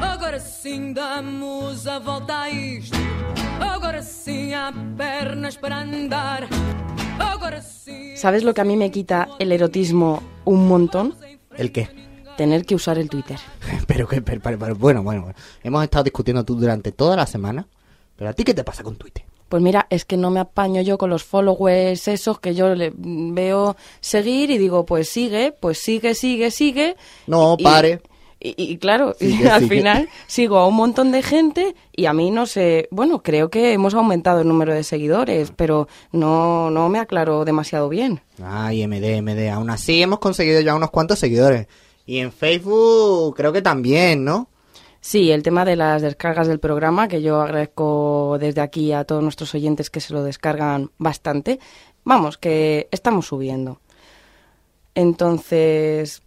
Agora 0.00 0.40
sim 0.40 0.94
damos 0.94 1.86
a 1.86 1.98
volta 2.00 2.42
a 2.42 2.50
isto. 2.50 2.96
Agora 3.60 4.02
sim 4.02 4.52
há 4.52 4.72
pernas 4.96 5.56
para 5.56 5.80
andar. 5.80 6.48
¿Sabes 8.16 8.42
lo 8.44 8.54
que 8.54 8.60
a 8.60 8.64
mí 8.64 8.76
me 8.76 8.90
quita 8.90 9.28
el 9.38 9.52
erotismo 9.52 10.22
un 10.44 10.66
montón? 10.68 11.14
¿El 11.56 11.72
qué? 11.72 11.88
Tener 12.36 12.64
que 12.64 12.74
usar 12.74 12.98
el 12.98 13.08
Twitter. 13.08 13.38
Pero 13.86 14.06
que, 14.06 14.22
pero- 14.22 14.40
pero- 14.40 14.58
pero 14.58 14.74
bueno, 14.76 15.02
bueno, 15.02 15.22
bueno. 15.22 15.36
Hemos 15.62 15.82
estado 15.84 16.04
discutiendo 16.04 16.44
tú 16.44 16.54
durante 16.56 16.92
toda 16.92 17.16
la 17.16 17.26
semana. 17.26 17.66
Pero 18.16 18.30
a 18.30 18.32
ti, 18.32 18.44
¿qué 18.44 18.54
te 18.54 18.64
pasa 18.64 18.82
con 18.82 18.96
Twitter? 18.96 19.24
Pues 19.48 19.62
mira, 19.62 19.86
es 19.90 20.04
que 20.04 20.16
no 20.16 20.30
me 20.30 20.40
apaño 20.40 20.82
yo 20.82 20.98
con 20.98 21.08
los 21.10 21.24
followers 21.24 22.06
esos 22.08 22.38
que 22.38 22.54
yo 22.54 22.74
le 22.74 22.92
veo 22.96 23.76
seguir 24.00 24.50
y 24.50 24.58
digo, 24.58 24.84
pues 24.84 25.08
sigue, 25.08 25.52
pues 25.58 25.78
sigue, 25.78 26.14
sigue, 26.14 26.50
sigue. 26.50 26.96
No, 27.26 27.56
Y- 27.58 27.62
pare. 27.64 28.00
Y, 28.02 28.08
y 28.40 28.78
claro, 28.78 29.14
Sigue, 29.18 29.48
al 29.50 29.62
sigue. 29.62 29.76
final 29.76 30.08
sigo 30.26 30.58
a 30.58 30.66
un 30.68 30.76
montón 30.76 31.10
de 31.10 31.22
gente 31.22 31.74
y 31.92 32.06
a 32.06 32.12
mí 32.12 32.30
no 32.30 32.46
sé, 32.46 32.88
bueno, 32.90 33.22
creo 33.22 33.50
que 33.50 33.72
hemos 33.72 33.94
aumentado 33.94 34.40
el 34.42 34.48
número 34.48 34.72
de 34.74 34.84
seguidores, 34.84 35.52
pero 35.56 35.88
no, 36.12 36.70
no 36.70 36.88
me 36.88 37.00
aclaro 37.00 37.44
demasiado 37.44 37.88
bien. 37.88 38.20
Ay, 38.42 38.86
MD, 38.86 39.22
MD. 39.22 39.50
Aún 39.50 39.70
así 39.70 40.00
hemos 40.02 40.20
conseguido 40.20 40.60
ya 40.60 40.74
unos 40.76 40.90
cuantos 40.90 41.18
seguidores. 41.18 41.66
Y 42.06 42.18
en 42.18 42.30
Facebook 42.32 43.34
creo 43.36 43.52
que 43.52 43.60
también, 43.62 44.24
¿no? 44.24 44.48
Sí, 45.00 45.30
el 45.30 45.42
tema 45.42 45.64
de 45.64 45.76
las 45.76 46.02
descargas 46.02 46.48
del 46.48 46.58
programa, 46.58 47.06
que 47.08 47.22
yo 47.22 47.40
agradezco 47.40 48.36
desde 48.40 48.60
aquí 48.60 48.92
a 48.92 49.04
todos 49.04 49.22
nuestros 49.22 49.54
oyentes 49.54 49.90
que 49.90 50.00
se 50.00 50.12
lo 50.12 50.22
descargan 50.22 50.90
bastante. 50.98 51.60
Vamos, 52.04 52.38
que 52.38 52.88
estamos 52.90 53.26
subiendo. 53.26 53.80
Entonces, 54.94 56.22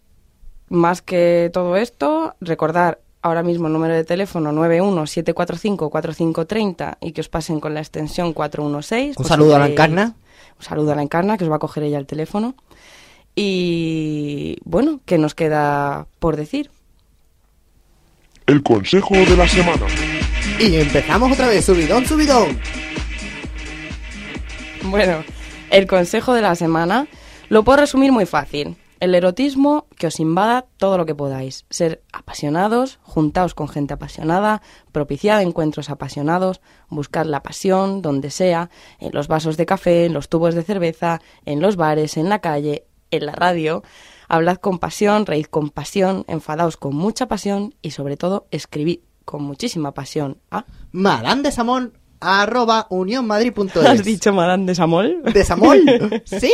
más 0.72 1.02
que 1.02 1.50
todo 1.52 1.76
esto, 1.76 2.34
recordar 2.40 3.00
ahora 3.20 3.42
mismo 3.42 3.66
el 3.66 3.74
número 3.74 3.92
de 3.94 4.04
teléfono 4.04 4.52
917454530 4.52 6.96
y 7.00 7.12
que 7.12 7.20
os 7.20 7.28
pasen 7.28 7.60
con 7.60 7.74
la 7.74 7.80
extensión 7.80 8.32
416. 8.32 9.18
Un 9.18 9.24
si 9.24 9.28
saludo 9.28 9.54
a 9.54 9.58
la 9.58 9.68
encarna. 9.68 10.14
Un 10.58 10.64
saludo 10.64 10.92
a 10.92 10.94
la 10.94 11.02
encarna, 11.02 11.36
que 11.36 11.44
os 11.44 11.50
va 11.50 11.56
a 11.56 11.58
coger 11.58 11.82
ella 11.84 11.98
el 11.98 12.06
teléfono. 12.06 12.54
Y 13.34 14.56
bueno, 14.64 15.00
¿qué 15.04 15.18
nos 15.18 15.34
queda 15.34 16.06
por 16.18 16.36
decir? 16.36 16.70
El 18.46 18.62
consejo 18.62 19.14
de 19.14 19.36
la 19.36 19.46
semana. 19.46 19.84
Y 20.58 20.76
empezamos 20.76 21.32
otra 21.32 21.48
vez. 21.48 21.66
Subidón, 21.66 22.06
subidón. 22.06 22.58
Bueno, 24.84 25.22
el 25.70 25.86
consejo 25.86 26.32
de 26.32 26.40
la 26.40 26.54
semana 26.54 27.06
lo 27.50 27.62
puedo 27.62 27.80
resumir 27.80 28.10
muy 28.10 28.24
fácil. 28.24 28.78
El 29.02 29.16
erotismo 29.16 29.88
que 29.96 30.06
os 30.06 30.20
invada 30.20 30.64
todo 30.76 30.96
lo 30.96 31.06
que 31.06 31.16
podáis. 31.16 31.66
Ser 31.70 32.04
apasionados, 32.12 33.00
juntaos 33.02 33.52
con 33.52 33.66
gente 33.66 33.94
apasionada, 33.94 34.62
propiciad 34.92 35.42
encuentros 35.42 35.90
apasionados, 35.90 36.60
buscad 36.88 37.26
la 37.26 37.42
pasión 37.42 38.00
donde 38.00 38.30
sea, 38.30 38.70
en 39.00 39.10
los 39.12 39.26
vasos 39.26 39.56
de 39.56 39.66
café, 39.66 40.06
en 40.06 40.12
los 40.12 40.28
tubos 40.28 40.54
de 40.54 40.62
cerveza, 40.62 41.20
en 41.46 41.60
los 41.60 41.74
bares, 41.74 42.16
en 42.16 42.28
la 42.28 42.38
calle, 42.38 42.86
en 43.10 43.26
la 43.26 43.32
radio. 43.32 43.82
Hablad 44.28 44.58
con 44.58 44.78
pasión, 44.78 45.26
reíd 45.26 45.46
con 45.46 45.70
pasión, 45.70 46.24
enfadaos 46.28 46.76
con 46.76 46.94
mucha 46.94 47.26
pasión 47.26 47.74
y 47.82 47.90
sobre 47.90 48.16
todo 48.16 48.46
escribid 48.52 49.00
con 49.24 49.42
muchísima 49.42 49.94
pasión. 49.94 50.38
¿Ah? 50.52 50.64
Madame 50.92 51.42
de 51.42 51.50
Samón, 51.50 51.98
arroba 52.22 52.86
unionmadrid.es. 52.88 53.76
¿Has 53.76 54.04
dicho 54.04 54.32
Madame 54.32 54.64
de 54.66 54.74
Samol? 54.74 55.22
¿De 55.24 55.44
Samol? 55.44 55.82
sí. 56.24 56.52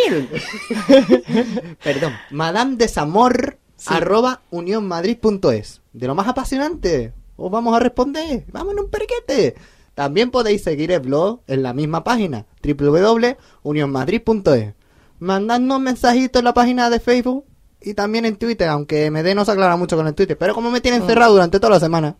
Perdón. 1.84 2.14
Madame 2.30 2.76
de 2.76 2.88
Samor, 2.88 3.58
arroba 3.86 4.40
unionmadrid.es. 4.50 5.82
De 5.92 6.06
lo 6.06 6.14
más 6.14 6.26
apasionante. 6.26 7.12
Os 7.36 7.50
vamos 7.50 7.76
a 7.76 7.80
responder. 7.80 8.46
Vamos 8.50 8.72
en 8.72 8.80
un 8.80 8.88
periquete. 8.90 9.56
También 9.94 10.30
podéis 10.30 10.62
seguir 10.62 10.90
el 10.92 11.00
blog 11.00 11.42
en 11.46 11.62
la 11.62 11.74
misma 11.74 12.04
página, 12.04 12.46
www.unionmadrid.es. 12.62 14.74
Mandadnos 15.18 15.80
mensajitos 15.80 16.40
en 16.40 16.44
la 16.44 16.54
página 16.54 16.88
de 16.88 17.00
Facebook 17.00 17.44
y 17.80 17.94
también 17.94 18.24
en 18.24 18.36
Twitter, 18.36 18.68
aunque 18.68 19.10
MD 19.10 19.34
no 19.34 19.44
se 19.44 19.50
aclara 19.50 19.76
mucho 19.76 19.96
con 19.96 20.06
el 20.06 20.14
Twitter. 20.14 20.38
Pero 20.38 20.54
como 20.54 20.70
me 20.70 20.80
tienen 20.80 21.04
cerrado 21.04 21.32
durante 21.32 21.58
toda 21.58 21.74
la 21.74 21.80
semana, 21.80 22.16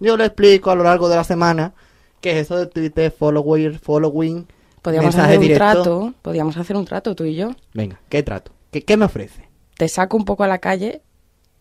yo 0.00 0.16
le 0.16 0.24
explico 0.24 0.70
a 0.70 0.74
lo 0.74 0.84
largo 0.84 1.08
de 1.08 1.16
la 1.16 1.24
semana 1.24 1.74
qué 2.20 2.32
es 2.32 2.36
eso 2.46 2.56
de 2.56 2.66
Twitter, 2.66 3.10
following, 3.10 3.78
following, 3.78 4.46
Podríamos 4.82 5.06
mensaje 5.14 5.26
hacer 5.28 5.38
un 5.38 5.42
directo. 5.42 5.64
trato, 5.72 6.14
podríamos 6.22 6.56
hacer 6.56 6.76
un 6.76 6.84
trato 6.84 7.14
tú 7.14 7.24
y 7.24 7.34
yo. 7.34 7.50
Venga, 7.74 8.00
¿qué 8.08 8.22
trato? 8.22 8.52
¿Qué, 8.70 8.82
qué 8.84 8.96
me 8.96 9.04
ofrece? 9.06 9.48
Te 9.76 9.88
saco 9.88 10.16
un 10.16 10.24
poco 10.24 10.44
a 10.44 10.48
la 10.48 10.58
calle 10.58 11.02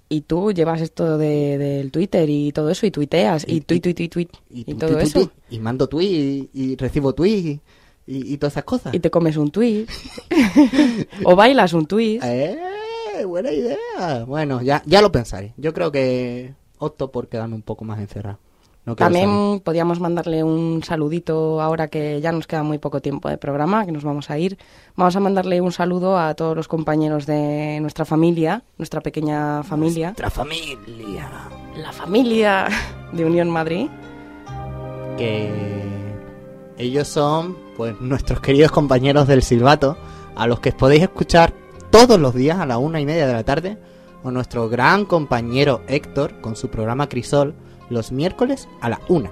y 0.09 0.21
tú 0.21 0.51
llevas 0.53 0.81
esto 0.81 1.17
de- 1.17 1.57
del 1.57 1.91
Twitter 1.91 2.29
y 2.29 2.51
todo 2.51 2.69
eso 2.69 2.85
y 2.85 2.91
tuiteas 2.91 3.43
y, 3.47 3.57
Y- 3.57 3.61
tuit, 3.61 3.81
tuit, 3.83 3.99
y, 3.99 4.63
tu- 4.65 4.75
todo 4.77 4.99
eso. 4.99 5.31
y 5.49 5.59
mando 5.59 5.87
tweet 5.87 6.07
y, 6.07 6.49
y 6.53 6.75
recibo 6.77 7.13
tweet 7.13 7.37
y, 7.37 7.61
y- 8.07 8.33
y 8.33 8.37
todas 8.37 8.53
esas 8.53 8.63
cosas. 8.63 8.93
Y 8.93 8.99
te 8.99 9.09
comes 9.11 9.35
un 9.37 9.51
tuit. 9.51 9.89
o 11.25 11.35
bailas 11.35 11.73
un 11.73 11.85
tuit. 11.85 12.23
¡Eh! 12.23 12.57
Buena 13.25 13.51
idea. 13.51 14.23
Bueno, 14.27 14.61
ya, 14.61 14.83
ya 14.85 15.01
lo 15.01 15.11
pensaré. 15.11 15.53
Yo 15.57 15.73
creo 15.73 15.91
que 15.91 16.53
opto 16.77 17.11
por 17.11 17.27
quedarme 17.27 17.55
un 17.55 17.63
poco 17.63 17.83
más 17.83 17.99
encerrado. 17.99 18.37
No 18.87 18.95
quiero 18.95 19.11
salir. 19.11 19.27
También 19.27 19.59
podíamos 19.59 19.99
mandarle 19.99 20.45
un 20.45 20.81
saludito 20.81 21.59
ahora 21.59 21.89
que 21.89 22.21
ya 22.21 22.31
nos 22.31 22.47
queda 22.47 22.63
muy 22.63 22.77
poco 22.77 23.01
tiempo 23.01 23.27
de 23.27 23.37
programa, 23.37 23.85
que 23.85 23.91
nos 23.91 24.05
vamos 24.05 24.29
a 24.29 24.39
ir. 24.39 24.57
Vamos 24.95 25.13
a 25.17 25.19
mandarle 25.19 25.59
un 25.59 25.73
saludo 25.73 26.17
a 26.17 26.33
todos 26.35 26.55
los 26.55 26.69
compañeros 26.69 27.25
de 27.25 27.79
nuestra 27.81 28.05
familia, 28.05 28.63
nuestra 28.77 29.01
pequeña 29.01 29.61
familia. 29.63 30.07
Nuestra 30.17 30.29
familia. 30.29 31.49
La 31.75 31.91
familia 31.91 32.69
de 33.11 33.25
Unión 33.25 33.49
Madrid. 33.49 33.89
Que 35.17 35.51
ellos 36.77 37.09
son, 37.09 37.57
pues, 37.75 37.99
nuestros 37.99 38.39
queridos 38.39 38.71
compañeros 38.71 39.27
del 39.27 39.43
silbato, 39.43 39.97
a 40.33 40.47
los 40.47 40.61
que 40.61 40.71
podéis 40.71 41.03
escuchar 41.03 41.51
todos 41.89 42.17
los 42.17 42.33
días 42.33 42.57
a 42.57 42.65
la 42.65 42.77
una 42.77 43.01
y 43.01 43.05
media 43.05 43.27
de 43.27 43.33
la 43.33 43.43
tarde, 43.43 43.77
o 44.23 44.31
nuestro 44.31 44.69
gran 44.69 45.03
compañero 45.03 45.81
Héctor 45.89 46.39
con 46.39 46.55
su 46.55 46.69
programa 46.69 47.09
Crisol 47.09 47.53
los 47.89 48.11
miércoles 48.11 48.67
a 48.81 48.89
la 48.89 48.99
una. 49.07 49.31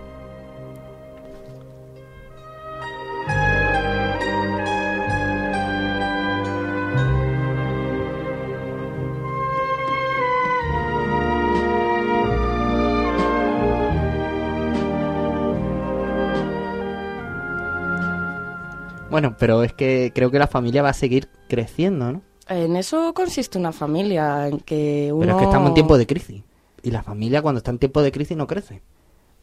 Bueno, 19.16 19.38
pero 19.40 19.64
es 19.64 19.72
que 19.72 20.12
creo 20.14 20.30
que 20.30 20.40
la 20.40 20.48
familia 20.48 20.82
va 20.82 20.90
a 20.90 20.94
seguir 20.94 21.30
creciendo, 21.48 22.12
¿no? 22.12 22.22
En 22.50 22.76
eso 22.76 23.14
consiste 23.14 23.58
una 23.58 23.72
familia, 23.72 24.50
en 24.50 24.60
que 24.60 25.10
uno... 25.14 25.22
Pero 25.22 25.32
es 25.32 25.38
que 25.38 25.46
estamos 25.46 25.70
en 25.70 25.74
tiempo 25.74 25.98
de 25.98 26.06
crisis. 26.06 26.44
Y 26.86 26.92
la 26.92 27.02
familia 27.02 27.42
cuando 27.42 27.58
está 27.58 27.72
en 27.72 27.80
tiempo 27.80 28.04
de 28.04 28.12
crisis 28.12 28.38
no 28.38 28.46
crece. 28.46 28.84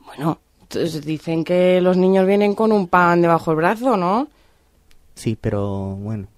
Bueno, 0.07 0.39
dicen 1.05 1.43
que 1.43 1.81
los 1.81 1.97
niños 1.97 2.25
vienen 2.25 2.55
con 2.55 2.71
un 2.71 2.87
pan 2.87 3.21
debajo 3.21 3.51
del 3.51 3.57
brazo, 3.57 3.97
¿no? 3.97 4.29
Sí, 5.17 5.37
pero 5.41 5.97
bueno, 5.97 6.29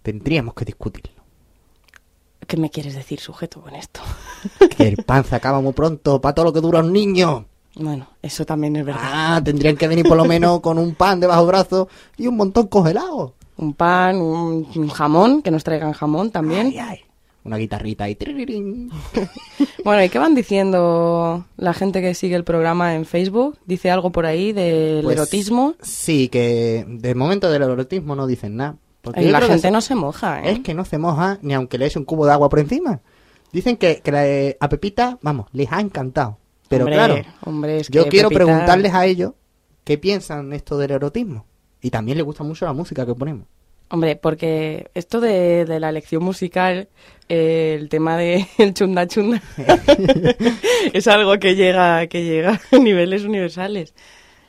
tendríamos 0.00 0.54
que 0.54 0.64
discutirlo. 0.64 1.22
¿Qué 2.46 2.56
me 2.56 2.70
quieres 2.70 2.94
decir, 2.94 3.20
sujeto, 3.20 3.60
con 3.60 3.74
esto? 3.74 4.00
Que 4.76 4.88
el 4.88 4.96
pan 5.04 5.24
se 5.24 5.36
acaba 5.36 5.60
muy 5.60 5.74
pronto 5.74 6.22
para 6.22 6.34
todo 6.34 6.46
lo 6.46 6.52
que 6.54 6.62
dura 6.62 6.80
un 6.80 6.90
niño. 6.90 7.44
Bueno, 7.74 8.06
eso 8.22 8.46
también 8.46 8.76
es 8.76 8.86
verdad. 8.86 9.02
Ah, 9.04 9.40
tendrían 9.44 9.76
que 9.76 9.88
venir 9.88 10.08
por 10.08 10.16
lo 10.16 10.24
menos 10.24 10.60
con 10.60 10.78
un 10.78 10.94
pan 10.94 11.20
debajo 11.20 11.40
del 11.40 11.48
brazo 11.48 11.88
y 12.16 12.28
un 12.28 12.36
montón 12.36 12.68
congelado. 12.68 13.34
Un 13.58 13.74
pan, 13.74 14.16
un, 14.16 14.66
un 14.74 14.88
jamón, 14.88 15.42
que 15.42 15.50
nos 15.50 15.64
traigan 15.64 15.92
jamón 15.92 16.30
también. 16.30 16.68
Ay, 16.68 16.78
ay. 16.78 17.05
Una 17.46 17.56
guitarrita 17.58 18.08
y... 18.08 18.14
tririrín. 18.16 18.90
Bueno, 19.84 20.02
¿y 20.02 20.08
qué 20.08 20.18
van 20.18 20.34
diciendo 20.34 21.44
la 21.56 21.72
gente 21.72 22.00
que 22.02 22.14
sigue 22.14 22.34
el 22.34 22.42
programa 22.42 22.96
en 22.96 23.04
Facebook? 23.04 23.56
¿Dice 23.66 23.88
algo 23.88 24.10
por 24.10 24.26
ahí 24.26 24.52
del 24.52 25.04
Pues, 25.04 25.16
erotismo? 25.16 25.74
Sí, 25.80 26.28
que 26.28 26.84
de 26.88 27.14
momento 27.14 27.48
del 27.50 27.62
erotismo 27.62 28.16
no 28.16 28.26
dicen 28.26 28.56
nada. 28.56 28.76
Porque 29.00 29.22
Y 29.22 29.26
yo 29.26 29.30
la 29.30 29.40
gente 29.42 29.70
no 29.70 29.80
se 29.80 29.94
moja, 29.94 30.42
¿eh? 30.42 30.50
Es 30.52 30.60
que 30.60 30.74
no 30.74 30.84
se 30.84 30.98
moja 30.98 31.38
ni 31.42 31.54
aunque 31.54 31.78
le 31.78 31.86
eche 31.86 32.00
un 32.00 32.04
cubo 32.04 32.26
de 32.26 32.32
agua 32.32 32.48
por 32.48 32.58
encima. 32.58 33.00
Dicen 33.52 33.76
que, 33.76 34.00
que 34.02 34.10
la- 34.10 34.26
eh, 34.26 34.56
a 34.58 34.68
Pepita, 34.68 35.18
vamos, 35.22 35.46
les 35.52 35.70
ha 35.70 35.80
encantado. 35.80 36.38
Pero 36.68 36.84
Hombre, 36.86 36.96
claro, 36.96 37.16
hombre, 37.44 37.76
es 37.78 37.88
yo 37.88 38.02
que 38.04 38.10
quiero 38.10 38.28
Pepita- 38.28 38.44
preguntarles 38.44 38.92
a 38.92 39.06
ellos 39.06 39.34
qué 39.84 39.98
piensan 39.98 40.52
esto 40.52 40.76
del 40.78 40.90
erotismo. 40.90 41.46
Y 41.80 41.90
también 41.90 42.18
les 42.18 42.24
gusta 42.26 42.42
mucho 42.42 42.64
la 42.64 42.72
música 42.72 43.06
que 43.06 43.14
ponemos. 43.14 43.46
Hombre, 43.88 44.16
porque 44.16 44.90
esto 44.94 45.20
de, 45.20 45.64
de 45.64 45.78
la 45.80 45.90
elección 45.90 46.22
musical, 46.24 46.88
eh, 47.28 47.76
el 47.80 47.88
tema 47.88 48.16
de 48.16 48.46
el 48.58 48.74
chunda 48.74 49.06
chunda, 49.06 49.40
es 50.92 51.06
algo 51.06 51.38
que 51.38 51.54
llega, 51.54 52.06
que 52.08 52.24
llega 52.24 52.60
a 52.72 52.76
niveles 52.78 53.24
universales. 53.24 53.94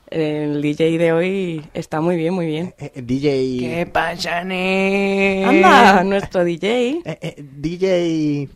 El 0.10 0.62
DJ 0.62 0.98
de 0.98 1.12
hoy 1.12 1.66
está 1.74 2.00
muy 2.00 2.16
bien, 2.16 2.34
muy 2.34 2.46
bien. 2.46 2.74
Eh, 2.80 2.92
eh, 2.96 3.02
DJ... 3.02 3.58
¿Qué 3.60 3.86
pasa, 3.92 4.44
ne? 4.44 5.44
Anda, 5.46 6.04
nuestro 6.06 6.44
DJ. 6.46 7.02
eh, 7.04 7.20
eh, 7.22 7.36
DJ 7.38 8.50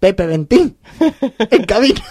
Pepe 0.00 0.26
Ventín. 0.26 0.76
en 1.50 1.64
cabina. 1.64 2.02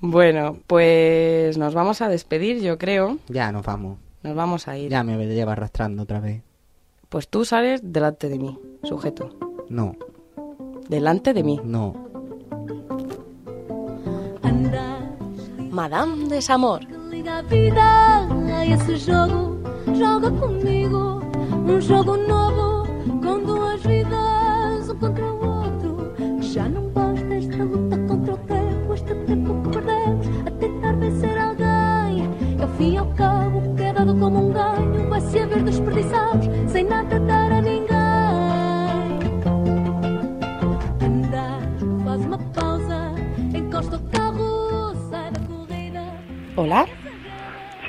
Bueno, 0.00 0.58
pues 0.66 1.56
nos 1.58 1.74
vamos 1.74 2.00
a 2.00 2.08
despedir, 2.08 2.62
yo 2.62 2.78
creo. 2.78 3.18
ya, 3.28 3.52
nos 3.52 3.64
vamos. 3.64 3.98
Nos 4.26 4.34
vamos 4.34 4.66
a 4.66 4.76
ir. 4.76 4.90
Ya 4.90 5.04
me 5.04 5.16
lleva 5.26 5.52
arrastrando 5.52 6.02
otra 6.02 6.18
vez. 6.18 6.42
Pues 7.08 7.28
tú 7.28 7.44
sales 7.44 7.80
delante 7.84 8.28
de 8.28 8.38
mí, 8.38 8.58
sujeto. 8.82 9.30
No, 9.68 9.94
Delante 10.88 11.32
de 11.32 11.42
mí. 11.44 11.60
no. 11.64 11.94
Madame 15.70 16.28
de 16.28 16.40
Samor. 16.40 16.82
Liga 17.10 17.38
a 17.38 17.42
vida 17.42 18.26
a 18.58 18.64
esse 18.64 18.98
jogo, 18.98 19.58
joga 19.98 20.30
comigo. 20.40 21.20
Jogo 21.86 22.16
novo, 22.16 22.84
com 23.22 23.38
duas 23.44 23.82
vidas, 23.86 24.25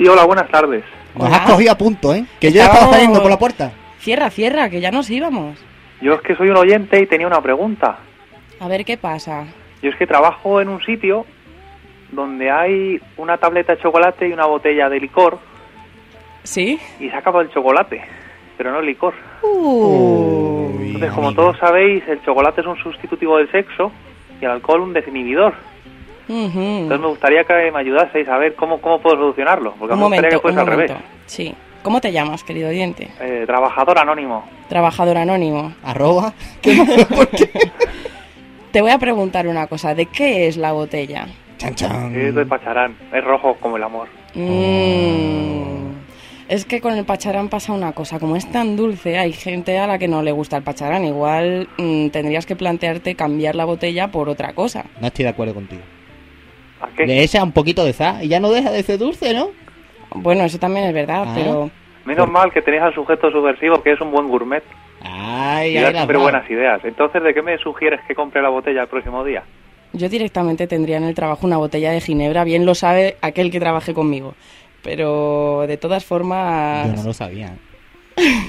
Sí, 0.08 0.12
hola, 0.12 0.24
buenas 0.24 0.48
tardes. 0.50 0.86
Nos 1.16 1.30
has 1.30 1.42
cogido 1.42 1.70
a 1.70 1.78
punto, 1.78 2.16
¿eh? 2.16 2.24
Que 2.40 2.50
yo 2.50 2.60
ya 2.60 2.68
estaba 2.68 2.94
saliendo 2.94 3.22
por 3.22 3.30
la 3.30 3.38
puerta. 3.38 3.74
Cierra, 4.00 4.30
cierra, 4.30 4.70
que 4.70 4.80
ya 4.80 4.90
nos 4.90 5.10
íbamos. 5.10 5.60
Yo 6.00 6.14
es 6.14 6.22
que 6.22 6.34
soy 6.38 6.50
un 6.50 6.56
oyente 6.56 6.98
y 7.02 7.08
tenía 7.08 7.28
una 7.28 7.42
pregunta. 7.42 7.98
A 8.62 8.70
ver 8.70 8.86
qué 8.86 8.96
pasa. 8.96 9.44
Yo 9.82 9.90
es 9.90 9.98
que 9.98 10.08
trabajo 10.08 10.62
en 10.62 10.70
un 10.70 10.82
sitio 10.82 11.26
donde 12.14 12.50
hay 12.50 13.02
una 13.18 13.38
tableta 13.38 13.76
de 13.76 13.82
chocolate 13.82 14.30
y 14.30 14.32
una 14.32 14.46
botella 14.46 14.88
de 14.88 15.02
licor 15.02 15.40
¿Sí? 16.44 16.80
y 17.02 17.10
se 17.10 17.14
acaba 17.18 17.42
el 17.42 17.50
chocolate, 17.50 18.02
pero 18.58 18.72
no 18.72 18.80
el 18.80 18.86
licor. 18.86 19.14
Uh. 19.42 20.72
Entonces, 20.80 21.12
como 21.12 21.34
todos 21.34 21.58
sabéis, 21.58 22.08
el 22.08 22.24
chocolate 22.24 22.62
es 22.62 22.68
un 22.68 22.78
sustitutivo 22.78 23.40
del 23.40 23.52
sexo 23.52 23.92
y 24.40 24.46
el 24.46 24.52
alcohol 24.52 24.84
un 24.84 24.94
desinhibidor. 24.94 25.54
Ujú. 26.30 26.60
Entonces 26.60 27.00
me 27.00 27.08
gustaría 27.08 27.44
que 27.44 27.72
me 27.72 27.80
ayudaseis 27.80 28.28
a 28.28 28.38
ver 28.38 28.56
cómo, 28.56 28.80
cómo 28.82 29.00
puedo 29.02 29.16
solucionarlo, 29.18 29.74
porque 29.80 29.94
Un 29.94 30.00
me 30.00 30.06
gustaría 30.06 30.22
momento, 30.30 30.38
que 30.38 30.42
fuese 30.42 30.60
al 30.60 30.66
momento. 30.66 30.94
revés. 30.94 31.08
Sí. 31.26 31.54
¿Cómo 31.84 32.02
te 32.02 32.12
llamas, 32.12 32.44
querido 32.44 32.70
oyente? 32.70 33.08
Eh, 33.22 33.44
trabajador 33.46 33.98
anónimo. 34.00 34.44
Trabajador 34.68 35.18
anónimo. 35.18 35.74
Arroba. 35.84 36.34
Te 38.72 38.82
voy 38.82 38.92
a 38.92 38.98
preguntar 39.00 39.48
una 39.48 39.68
cosa. 39.68 39.96
¿De 39.96 40.06
qué 40.08 40.48
es 40.48 40.58
la 40.58 40.74
botella? 40.74 41.28
Chan, 41.58 41.76
chan. 41.76 42.16
Es 42.16 42.36
de 42.36 42.46
Pacharán, 42.46 42.96
es 43.14 43.24
rojo 43.24 43.56
como 43.60 43.78
el 43.78 43.84
amor. 43.84 44.08
Mm. 44.36 45.88
Es 46.50 46.66
que 46.66 46.80
con 46.80 46.94
el 46.94 47.04
pacharán 47.04 47.50
pasa 47.50 47.74
una 47.74 47.92
cosa, 47.92 48.20
como 48.20 48.36
es 48.38 48.50
tan 48.52 48.76
dulce, 48.78 49.18
hay 49.18 49.34
gente 49.34 49.78
a 49.80 49.88
la 49.88 49.98
que 49.98 50.08
no 50.08 50.22
le 50.22 50.32
gusta 50.32 50.56
el 50.58 50.64
pacharán. 50.64 51.04
Igual 51.06 51.68
mm, 51.78 52.08
tendrías 52.10 52.46
que 52.46 52.56
plantearte 52.56 53.16
cambiar 53.16 53.56
la 53.56 53.66
botella 53.66 54.10
por 54.10 54.30
otra 54.30 54.54
cosa. 54.54 54.86
No 55.02 55.08
estoy 55.08 55.24
de 55.24 55.30
acuerdo 55.30 55.54
contigo. 55.56 55.82
¿A 56.82 56.88
qué? 56.96 57.06
Le 57.08 57.24
echa 57.24 57.44
un 57.44 57.52
poquito 57.52 57.84
de 57.86 57.94
sal 57.94 58.24
y 58.24 58.28
ya 58.28 58.40
no 58.40 58.50
deja 58.50 58.72
de 58.72 58.84
ser 58.84 58.98
dulce, 59.00 59.34
¿no? 59.34 59.50
Bueno, 60.16 60.44
eso 60.44 60.58
también 60.60 60.86
es 60.86 60.94
verdad, 60.94 61.24
Ah. 61.28 61.34
pero 61.36 61.72
Menos 62.06 62.30
mal 62.30 62.52
que 62.54 62.62
tenéis 62.62 62.84
al 62.84 62.94
sujeto 62.94 63.30
subversivo 63.32 63.82
que 63.84 63.92
es 63.92 64.00
un 64.00 64.12
buen 64.12 64.30
gourmet 64.30 64.64
Ay, 65.04 65.74
y 65.74 65.78
ay, 65.78 65.84
da 65.84 65.92
siempre 65.92 66.18
buenas 66.18 66.50
ideas. 66.50 66.80
Entonces, 66.86 67.22
¿de 67.22 67.34
qué 67.34 67.42
me 67.42 67.58
sugieres 67.58 68.00
que 68.08 68.16
compre 68.16 68.42
la 68.42 68.50
botella 68.50 68.84
el 68.84 68.88
próximo 68.88 69.24
día? 69.24 69.44
yo 69.94 70.10
directamente 70.10 70.68
tendría 70.68 70.98
en 70.98 71.04
el 71.06 71.16
trabajo 71.16 71.48
una 71.48 71.58
botella 71.58 71.92
de 71.92 72.02
ginebra, 72.02 72.44
bien 72.44 72.66
lo 72.66 72.76
sabe 72.76 73.18
aquel 73.22 73.50
que 73.52 73.60
trabaje 73.60 73.94
conmigo. 73.94 74.36
Pero 74.84 75.66
de 75.68 75.78
todas 75.78 76.06
formas... 76.06 76.88
Yo 76.88 76.96
no 76.98 77.04
lo 77.04 77.14
sabía. 77.14 77.56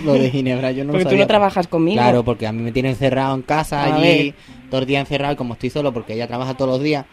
Lo 0.04 0.14
de 0.14 0.30
Ginebra 0.30 0.70
yo 0.72 0.84
no 0.84 0.92
Porque 0.92 1.04
lo 1.04 1.10
tú 1.10 1.14
sabía. 1.14 1.24
no 1.24 1.28
trabajas 1.28 1.66
conmigo. 1.68 2.00
Claro, 2.00 2.22
porque 2.22 2.46
a 2.46 2.52
mí 2.52 2.62
me 2.62 2.72
tienen 2.72 2.92
encerrado 2.92 3.34
en 3.34 3.42
casa 3.42 3.82
A 3.82 3.96
allí, 3.96 4.34
todo 4.70 4.80
el 4.80 4.86
día 4.86 5.00
encerrado 5.00 5.32
y 5.34 5.36
como 5.36 5.54
estoy 5.54 5.70
solo 5.70 5.92
porque 5.92 6.14
ella 6.14 6.26
trabaja 6.26 6.54
todos 6.54 6.70
los 6.70 6.82
días, 6.82 7.04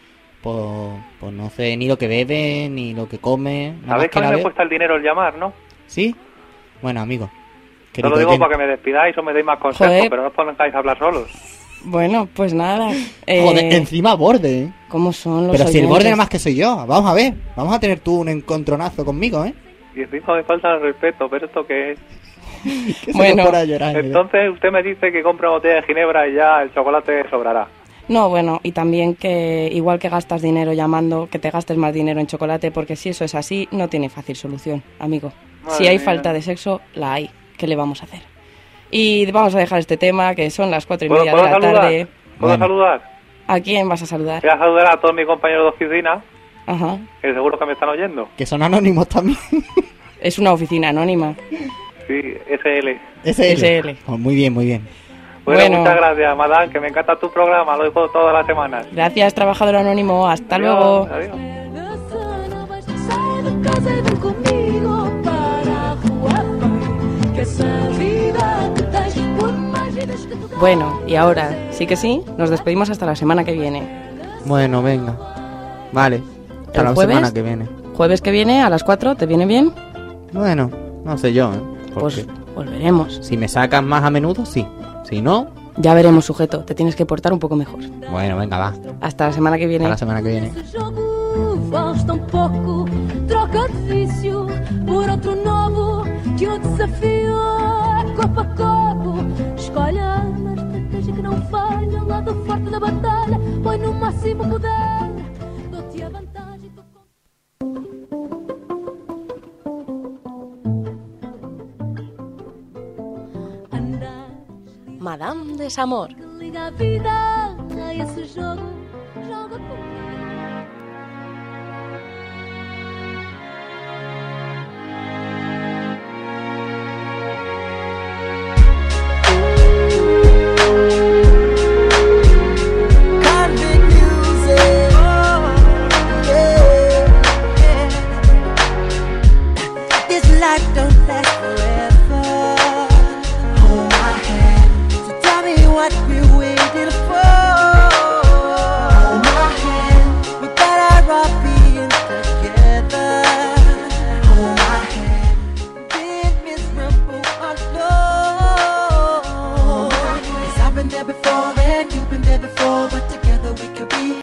pues, 0.45 1.03
pues 1.19 1.33
no 1.33 1.49
sé 1.49 1.75
ni 1.75 1.87
lo 1.87 1.97
que 1.97 2.07
bebe, 2.07 2.69
ni 2.69 2.93
lo 2.93 3.09
que 3.09 3.17
come. 3.17 3.73
Sabéis 3.87 4.11
me 4.15 4.29
veo. 4.29 4.41
cuesta 4.43 4.61
el 4.61 4.69
dinero 4.69 4.95
el 4.95 5.01
llamar, 5.01 5.35
¿no? 5.39 5.51
¿Sí? 5.87 6.15
Bueno, 6.83 7.01
amigo. 7.01 7.31
Te 7.91 8.03
lo 8.03 8.15
digo 8.15 8.37
para 8.37 8.51
que 8.51 8.57
me 8.59 8.67
despidáis 8.67 9.17
o 9.17 9.23
me 9.23 9.33
deis 9.33 9.43
más 9.43 9.57
consejos, 9.57 9.87
Joder. 9.95 10.07
pero 10.07 10.21
no 10.21 10.27
os 10.27 10.33
pongáis 10.35 10.75
a 10.75 10.77
hablar 10.77 10.99
solos. 10.99 11.31
Bueno, 11.83 12.27
pues 12.31 12.53
nada. 12.53 12.91
eh, 13.25 13.41
Joder, 13.41 13.73
encima 13.73 14.13
borde, 14.13 14.63
¿eh? 14.65 14.73
¿Cómo 14.87 15.11
son 15.13 15.47
los 15.47 15.55
Pero 15.57 15.63
si 15.67 15.79
el 15.79 15.85
oyentes? 15.85 15.89
borde 15.89 16.03
nada 16.05 16.15
más 16.17 16.29
que 16.29 16.37
soy 16.37 16.55
yo. 16.55 16.85
Vamos 16.85 17.09
a 17.09 17.15
ver. 17.15 17.33
Vamos 17.55 17.75
a 17.75 17.79
tener 17.79 17.99
tú 18.01 18.19
un 18.19 18.29
encontronazo 18.29 19.03
conmigo, 19.03 19.43
¿eh? 19.45 19.53
Y 19.95 20.01
encima 20.01 20.35
me 20.35 20.43
falta 20.43 20.75
el 20.75 20.81
respeto, 20.81 21.27
pero 21.27 21.47
¿esto 21.47 21.65
qué 21.65 21.93
es? 21.93 21.99
Se 23.05 23.11
Bueno. 23.13 23.45
llorar, 23.63 23.65
mira. 23.95 23.99
Entonces 23.99 24.51
usted 24.51 24.69
me 24.71 24.83
dice 24.83 25.11
que 25.11 25.23
compre 25.23 25.47
una 25.47 25.55
botella 25.55 25.75
de 25.77 25.83
ginebra 25.87 26.27
y 26.27 26.35
ya 26.35 26.61
el 26.61 26.71
chocolate 26.71 27.27
sobrará. 27.31 27.67
No, 28.07 28.29
bueno, 28.29 28.59
y 28.63 28.71
también 28.71 29.15
que 29.15 29.69
igual 29.71 29.97
que 29.99 30.09
gastas 30.09 30.41
dinero 30.41 30.73
llamando, 30.73 31.27
que 31.31 31.39
te 31.39 31.49
gastes 31.49 31.75
más 31.77 31.93
dinero 31.93 32.19
en 32.19 32.27
chocolate, 32.27 32.69
porque 32.71 32.95
si 32.95 33.09
eso 33.09 33.25
es 33.25 33.33
así, 33.33 33.67
no 33.71 33.87
tiene 33.89 34.09
fácil 34.09 34.35
solución, 34.35 34.83
amigo. 34.99 35.31
Madre 35.63 35.77
si 35.77 35.87
hay 35.87 35.97
mía. 35.97 36.05
falta 36.05 36.31
de 36.33 36.41
sexo, 36.43 36.81
la 36.93 37.13
hay. 37.13 37.29
¿Qué 37.57 37.65
le 37.67 37.75
vamos 37.75 38.01
a 38.01 38.05
hacer? 38.05 38.19
Y 38.91 39.29
vamos 39.31 39.55
a 39.55 39.59
dejar 39.59 39.79
este 39.79 39.97
tema, 39.97 40.35
que 40.35 40.49
son 40.51 40.69
las 40.69 40.85
cuatro 40.85 41.07
y 41.07 41.09
¿Puedo, 41.09 41.21
media 41.25 41.35
de 41.35 41.41
la 41.43 41.49
saludar? 41.51 41.73
tarde. 41.81 42.07
¿Puedo 42.39 42.51
Bueno. 42.57 42.65
saludar? 42.65 43.15
¿A 43.47 43.59
quién 43.59 43.89
vas 43.89 44.01
a 44.03 44.05
saludar? 44.05 44.41
Voy 44.41 44.51
a 44.51 44.57
saludar 44.57 44.87
a 44.87 44.99
todos 45.01 45.15
mis 45.15 45.25
compañeros 45.25 45.75
de 45.79 45.85
oficina, 45.85 46.23
Ajá. 46.67 46.97
que 47.21 47.33
seguro 47.33 47.57
que 47.57 47.65
me 47.65 47.73
están 47.73 47.89
oyendo. 47.89 48.29
Que 48.37 48.45
son 48.45 48.61
anónimos 48.61 49.07
también. 49.09 49.37
Es 50.21 50.37
una 50.39 50.53
oficina 50.53 50.89
anónima. 50.89 51.35
Sí, 52.07 52.21
SL. 52.47 52.99
SL. 53.23 53.57
SL. 53.57 53.97
Oh, 54.07 54.17
muy 54.17 54.35
bien, 54.35 54.53
muy 54.53 54.65
bien. 54.65 54.87
Bueno, 55.45 55.59
Bueno. 55.61 55.77
muchas 55.79 55.95
gracias, 55.95 56.37
madame, 56.37 56.69
que 56.71 56.79
me 56.79 56.87
encanta 56.87 57.19
tu 57.19 57.29
programa, 57.31 57.77
lo 57.77 57.83
digo 57.83 58.09
todas 58.09 58.33
las 58.33 58.45
semanas. 58.47 58.87
Gracias, 58.91 59.33
trabajador 59.33 59.75
anónimo. 59.75 60.27
Hasta 60.27 60.55
Adiós, 60.55 60.75
luego. 60.75 61.07
adiós. 61.13 61.37
Bueno, 70.59 71.01
y 71.05 71.15
ahora, 71.15 71.51
sí 71.71 71.85
que 71.85 71.95
sí, 71.95 72.21
nos 72.37 72.49
despedimos 72.49 72.89
hasta 72.89 73.05
la 73.05 73.15
semana 73.15 73.43
que 73.43 73.51
viene. 73.53 73.83
Bueno, 74.45 74.81
venga. 74.81 75.15
Vale. 75.91 76.21
Hasta 76.67 76.79
¿El 76.81 76.85
la 76.87 76.93
jueves? 76.93 77.15
semana 77.15 77.33
que 77.33 77.41
viene. 77.41 77.67
Jueves 77.95 78.21
que 78.21 78.31
viene 78.31 78.61
a 78.63 78.69
las 78.69 78.83
4, 78.83 79.15
¿te 79.15 79.25
viene 79.25 79.45
bien? 79.45 79.71
Bueno, 80.31 80.69
no 81.03 81.17
sé 81.17 81.33
yo, 81.33 81.53
¿eh? 81.53 81.59
Pues 81.93 82.19
Porque 82.25 82.41
volveremos. 82.55 83.19
si 83.21 83.37
me 83.37 83.47
sacan 83.47 83.85
más 83.87 84.03
a 84.03 84.09
menudo, 84.09 84.45
sí. 84.45 84.67
Si 85.07 85.21
no, 85.21 85.47
Ya 85.77 85.93
veremos, 85.93 86.25
sujeto. 86.25 86.59
Te 86.59 86.73
tienes 86.73 86.95
que 86.95 87.05
portar 87.05 87.33
un 87.33 87.39
poco 87.39 87.55
mejor. 87.55 87.79
bueno, 88.09 88.37
venga, 88.37 88.57
va. 88.57 88.73
Hasta 89.01 89.27
la 89.27 89.33
semana 89.33 89.57
que 89.57 89.67
viene. 89.67 89.85
Hasta 89.85 89.93
la 89.93 89.97
semana 89.97 90.21
que 90.21 90.29
viene. 90.29 90.47
Esse 90.47 90.77
jogo 90.77 91.57
vales 91.69 92.03
tão 92.05 92.17
pouco. 92.19 92.85
Troca 93.27 93.67
de 93.67 93.93
vício 93.93 94.47
por 94.85 95.09
outro 95.09 95.35
novo. 95.35 96.05
Que 96.37 96.47
o 96.47 96.57
desafio 96.59 97.35
é 97.99 98.15
corpo 98.15 98.39
a 98.39 98.45
corpo. 98.45 99.25
Escolhe 99.57 99.99
a 99.99 100.13
arma, 100.13 100.53
estratégia 100.53 101.13
que 101.13 101.21
não 101.21 101.41
falha. 101.49 102.03
O 102.03 102.07
lado 102.07 102.45
forte 102.45 102.69
da 102.69 102.79
batalha. 102.79 103.39
Põe 103.61 103.77
no 103.79 103.93
máximo 103.93 104.47
poder. 104.47 105.14
Madame 115.05 115.55
de 115.55 115.69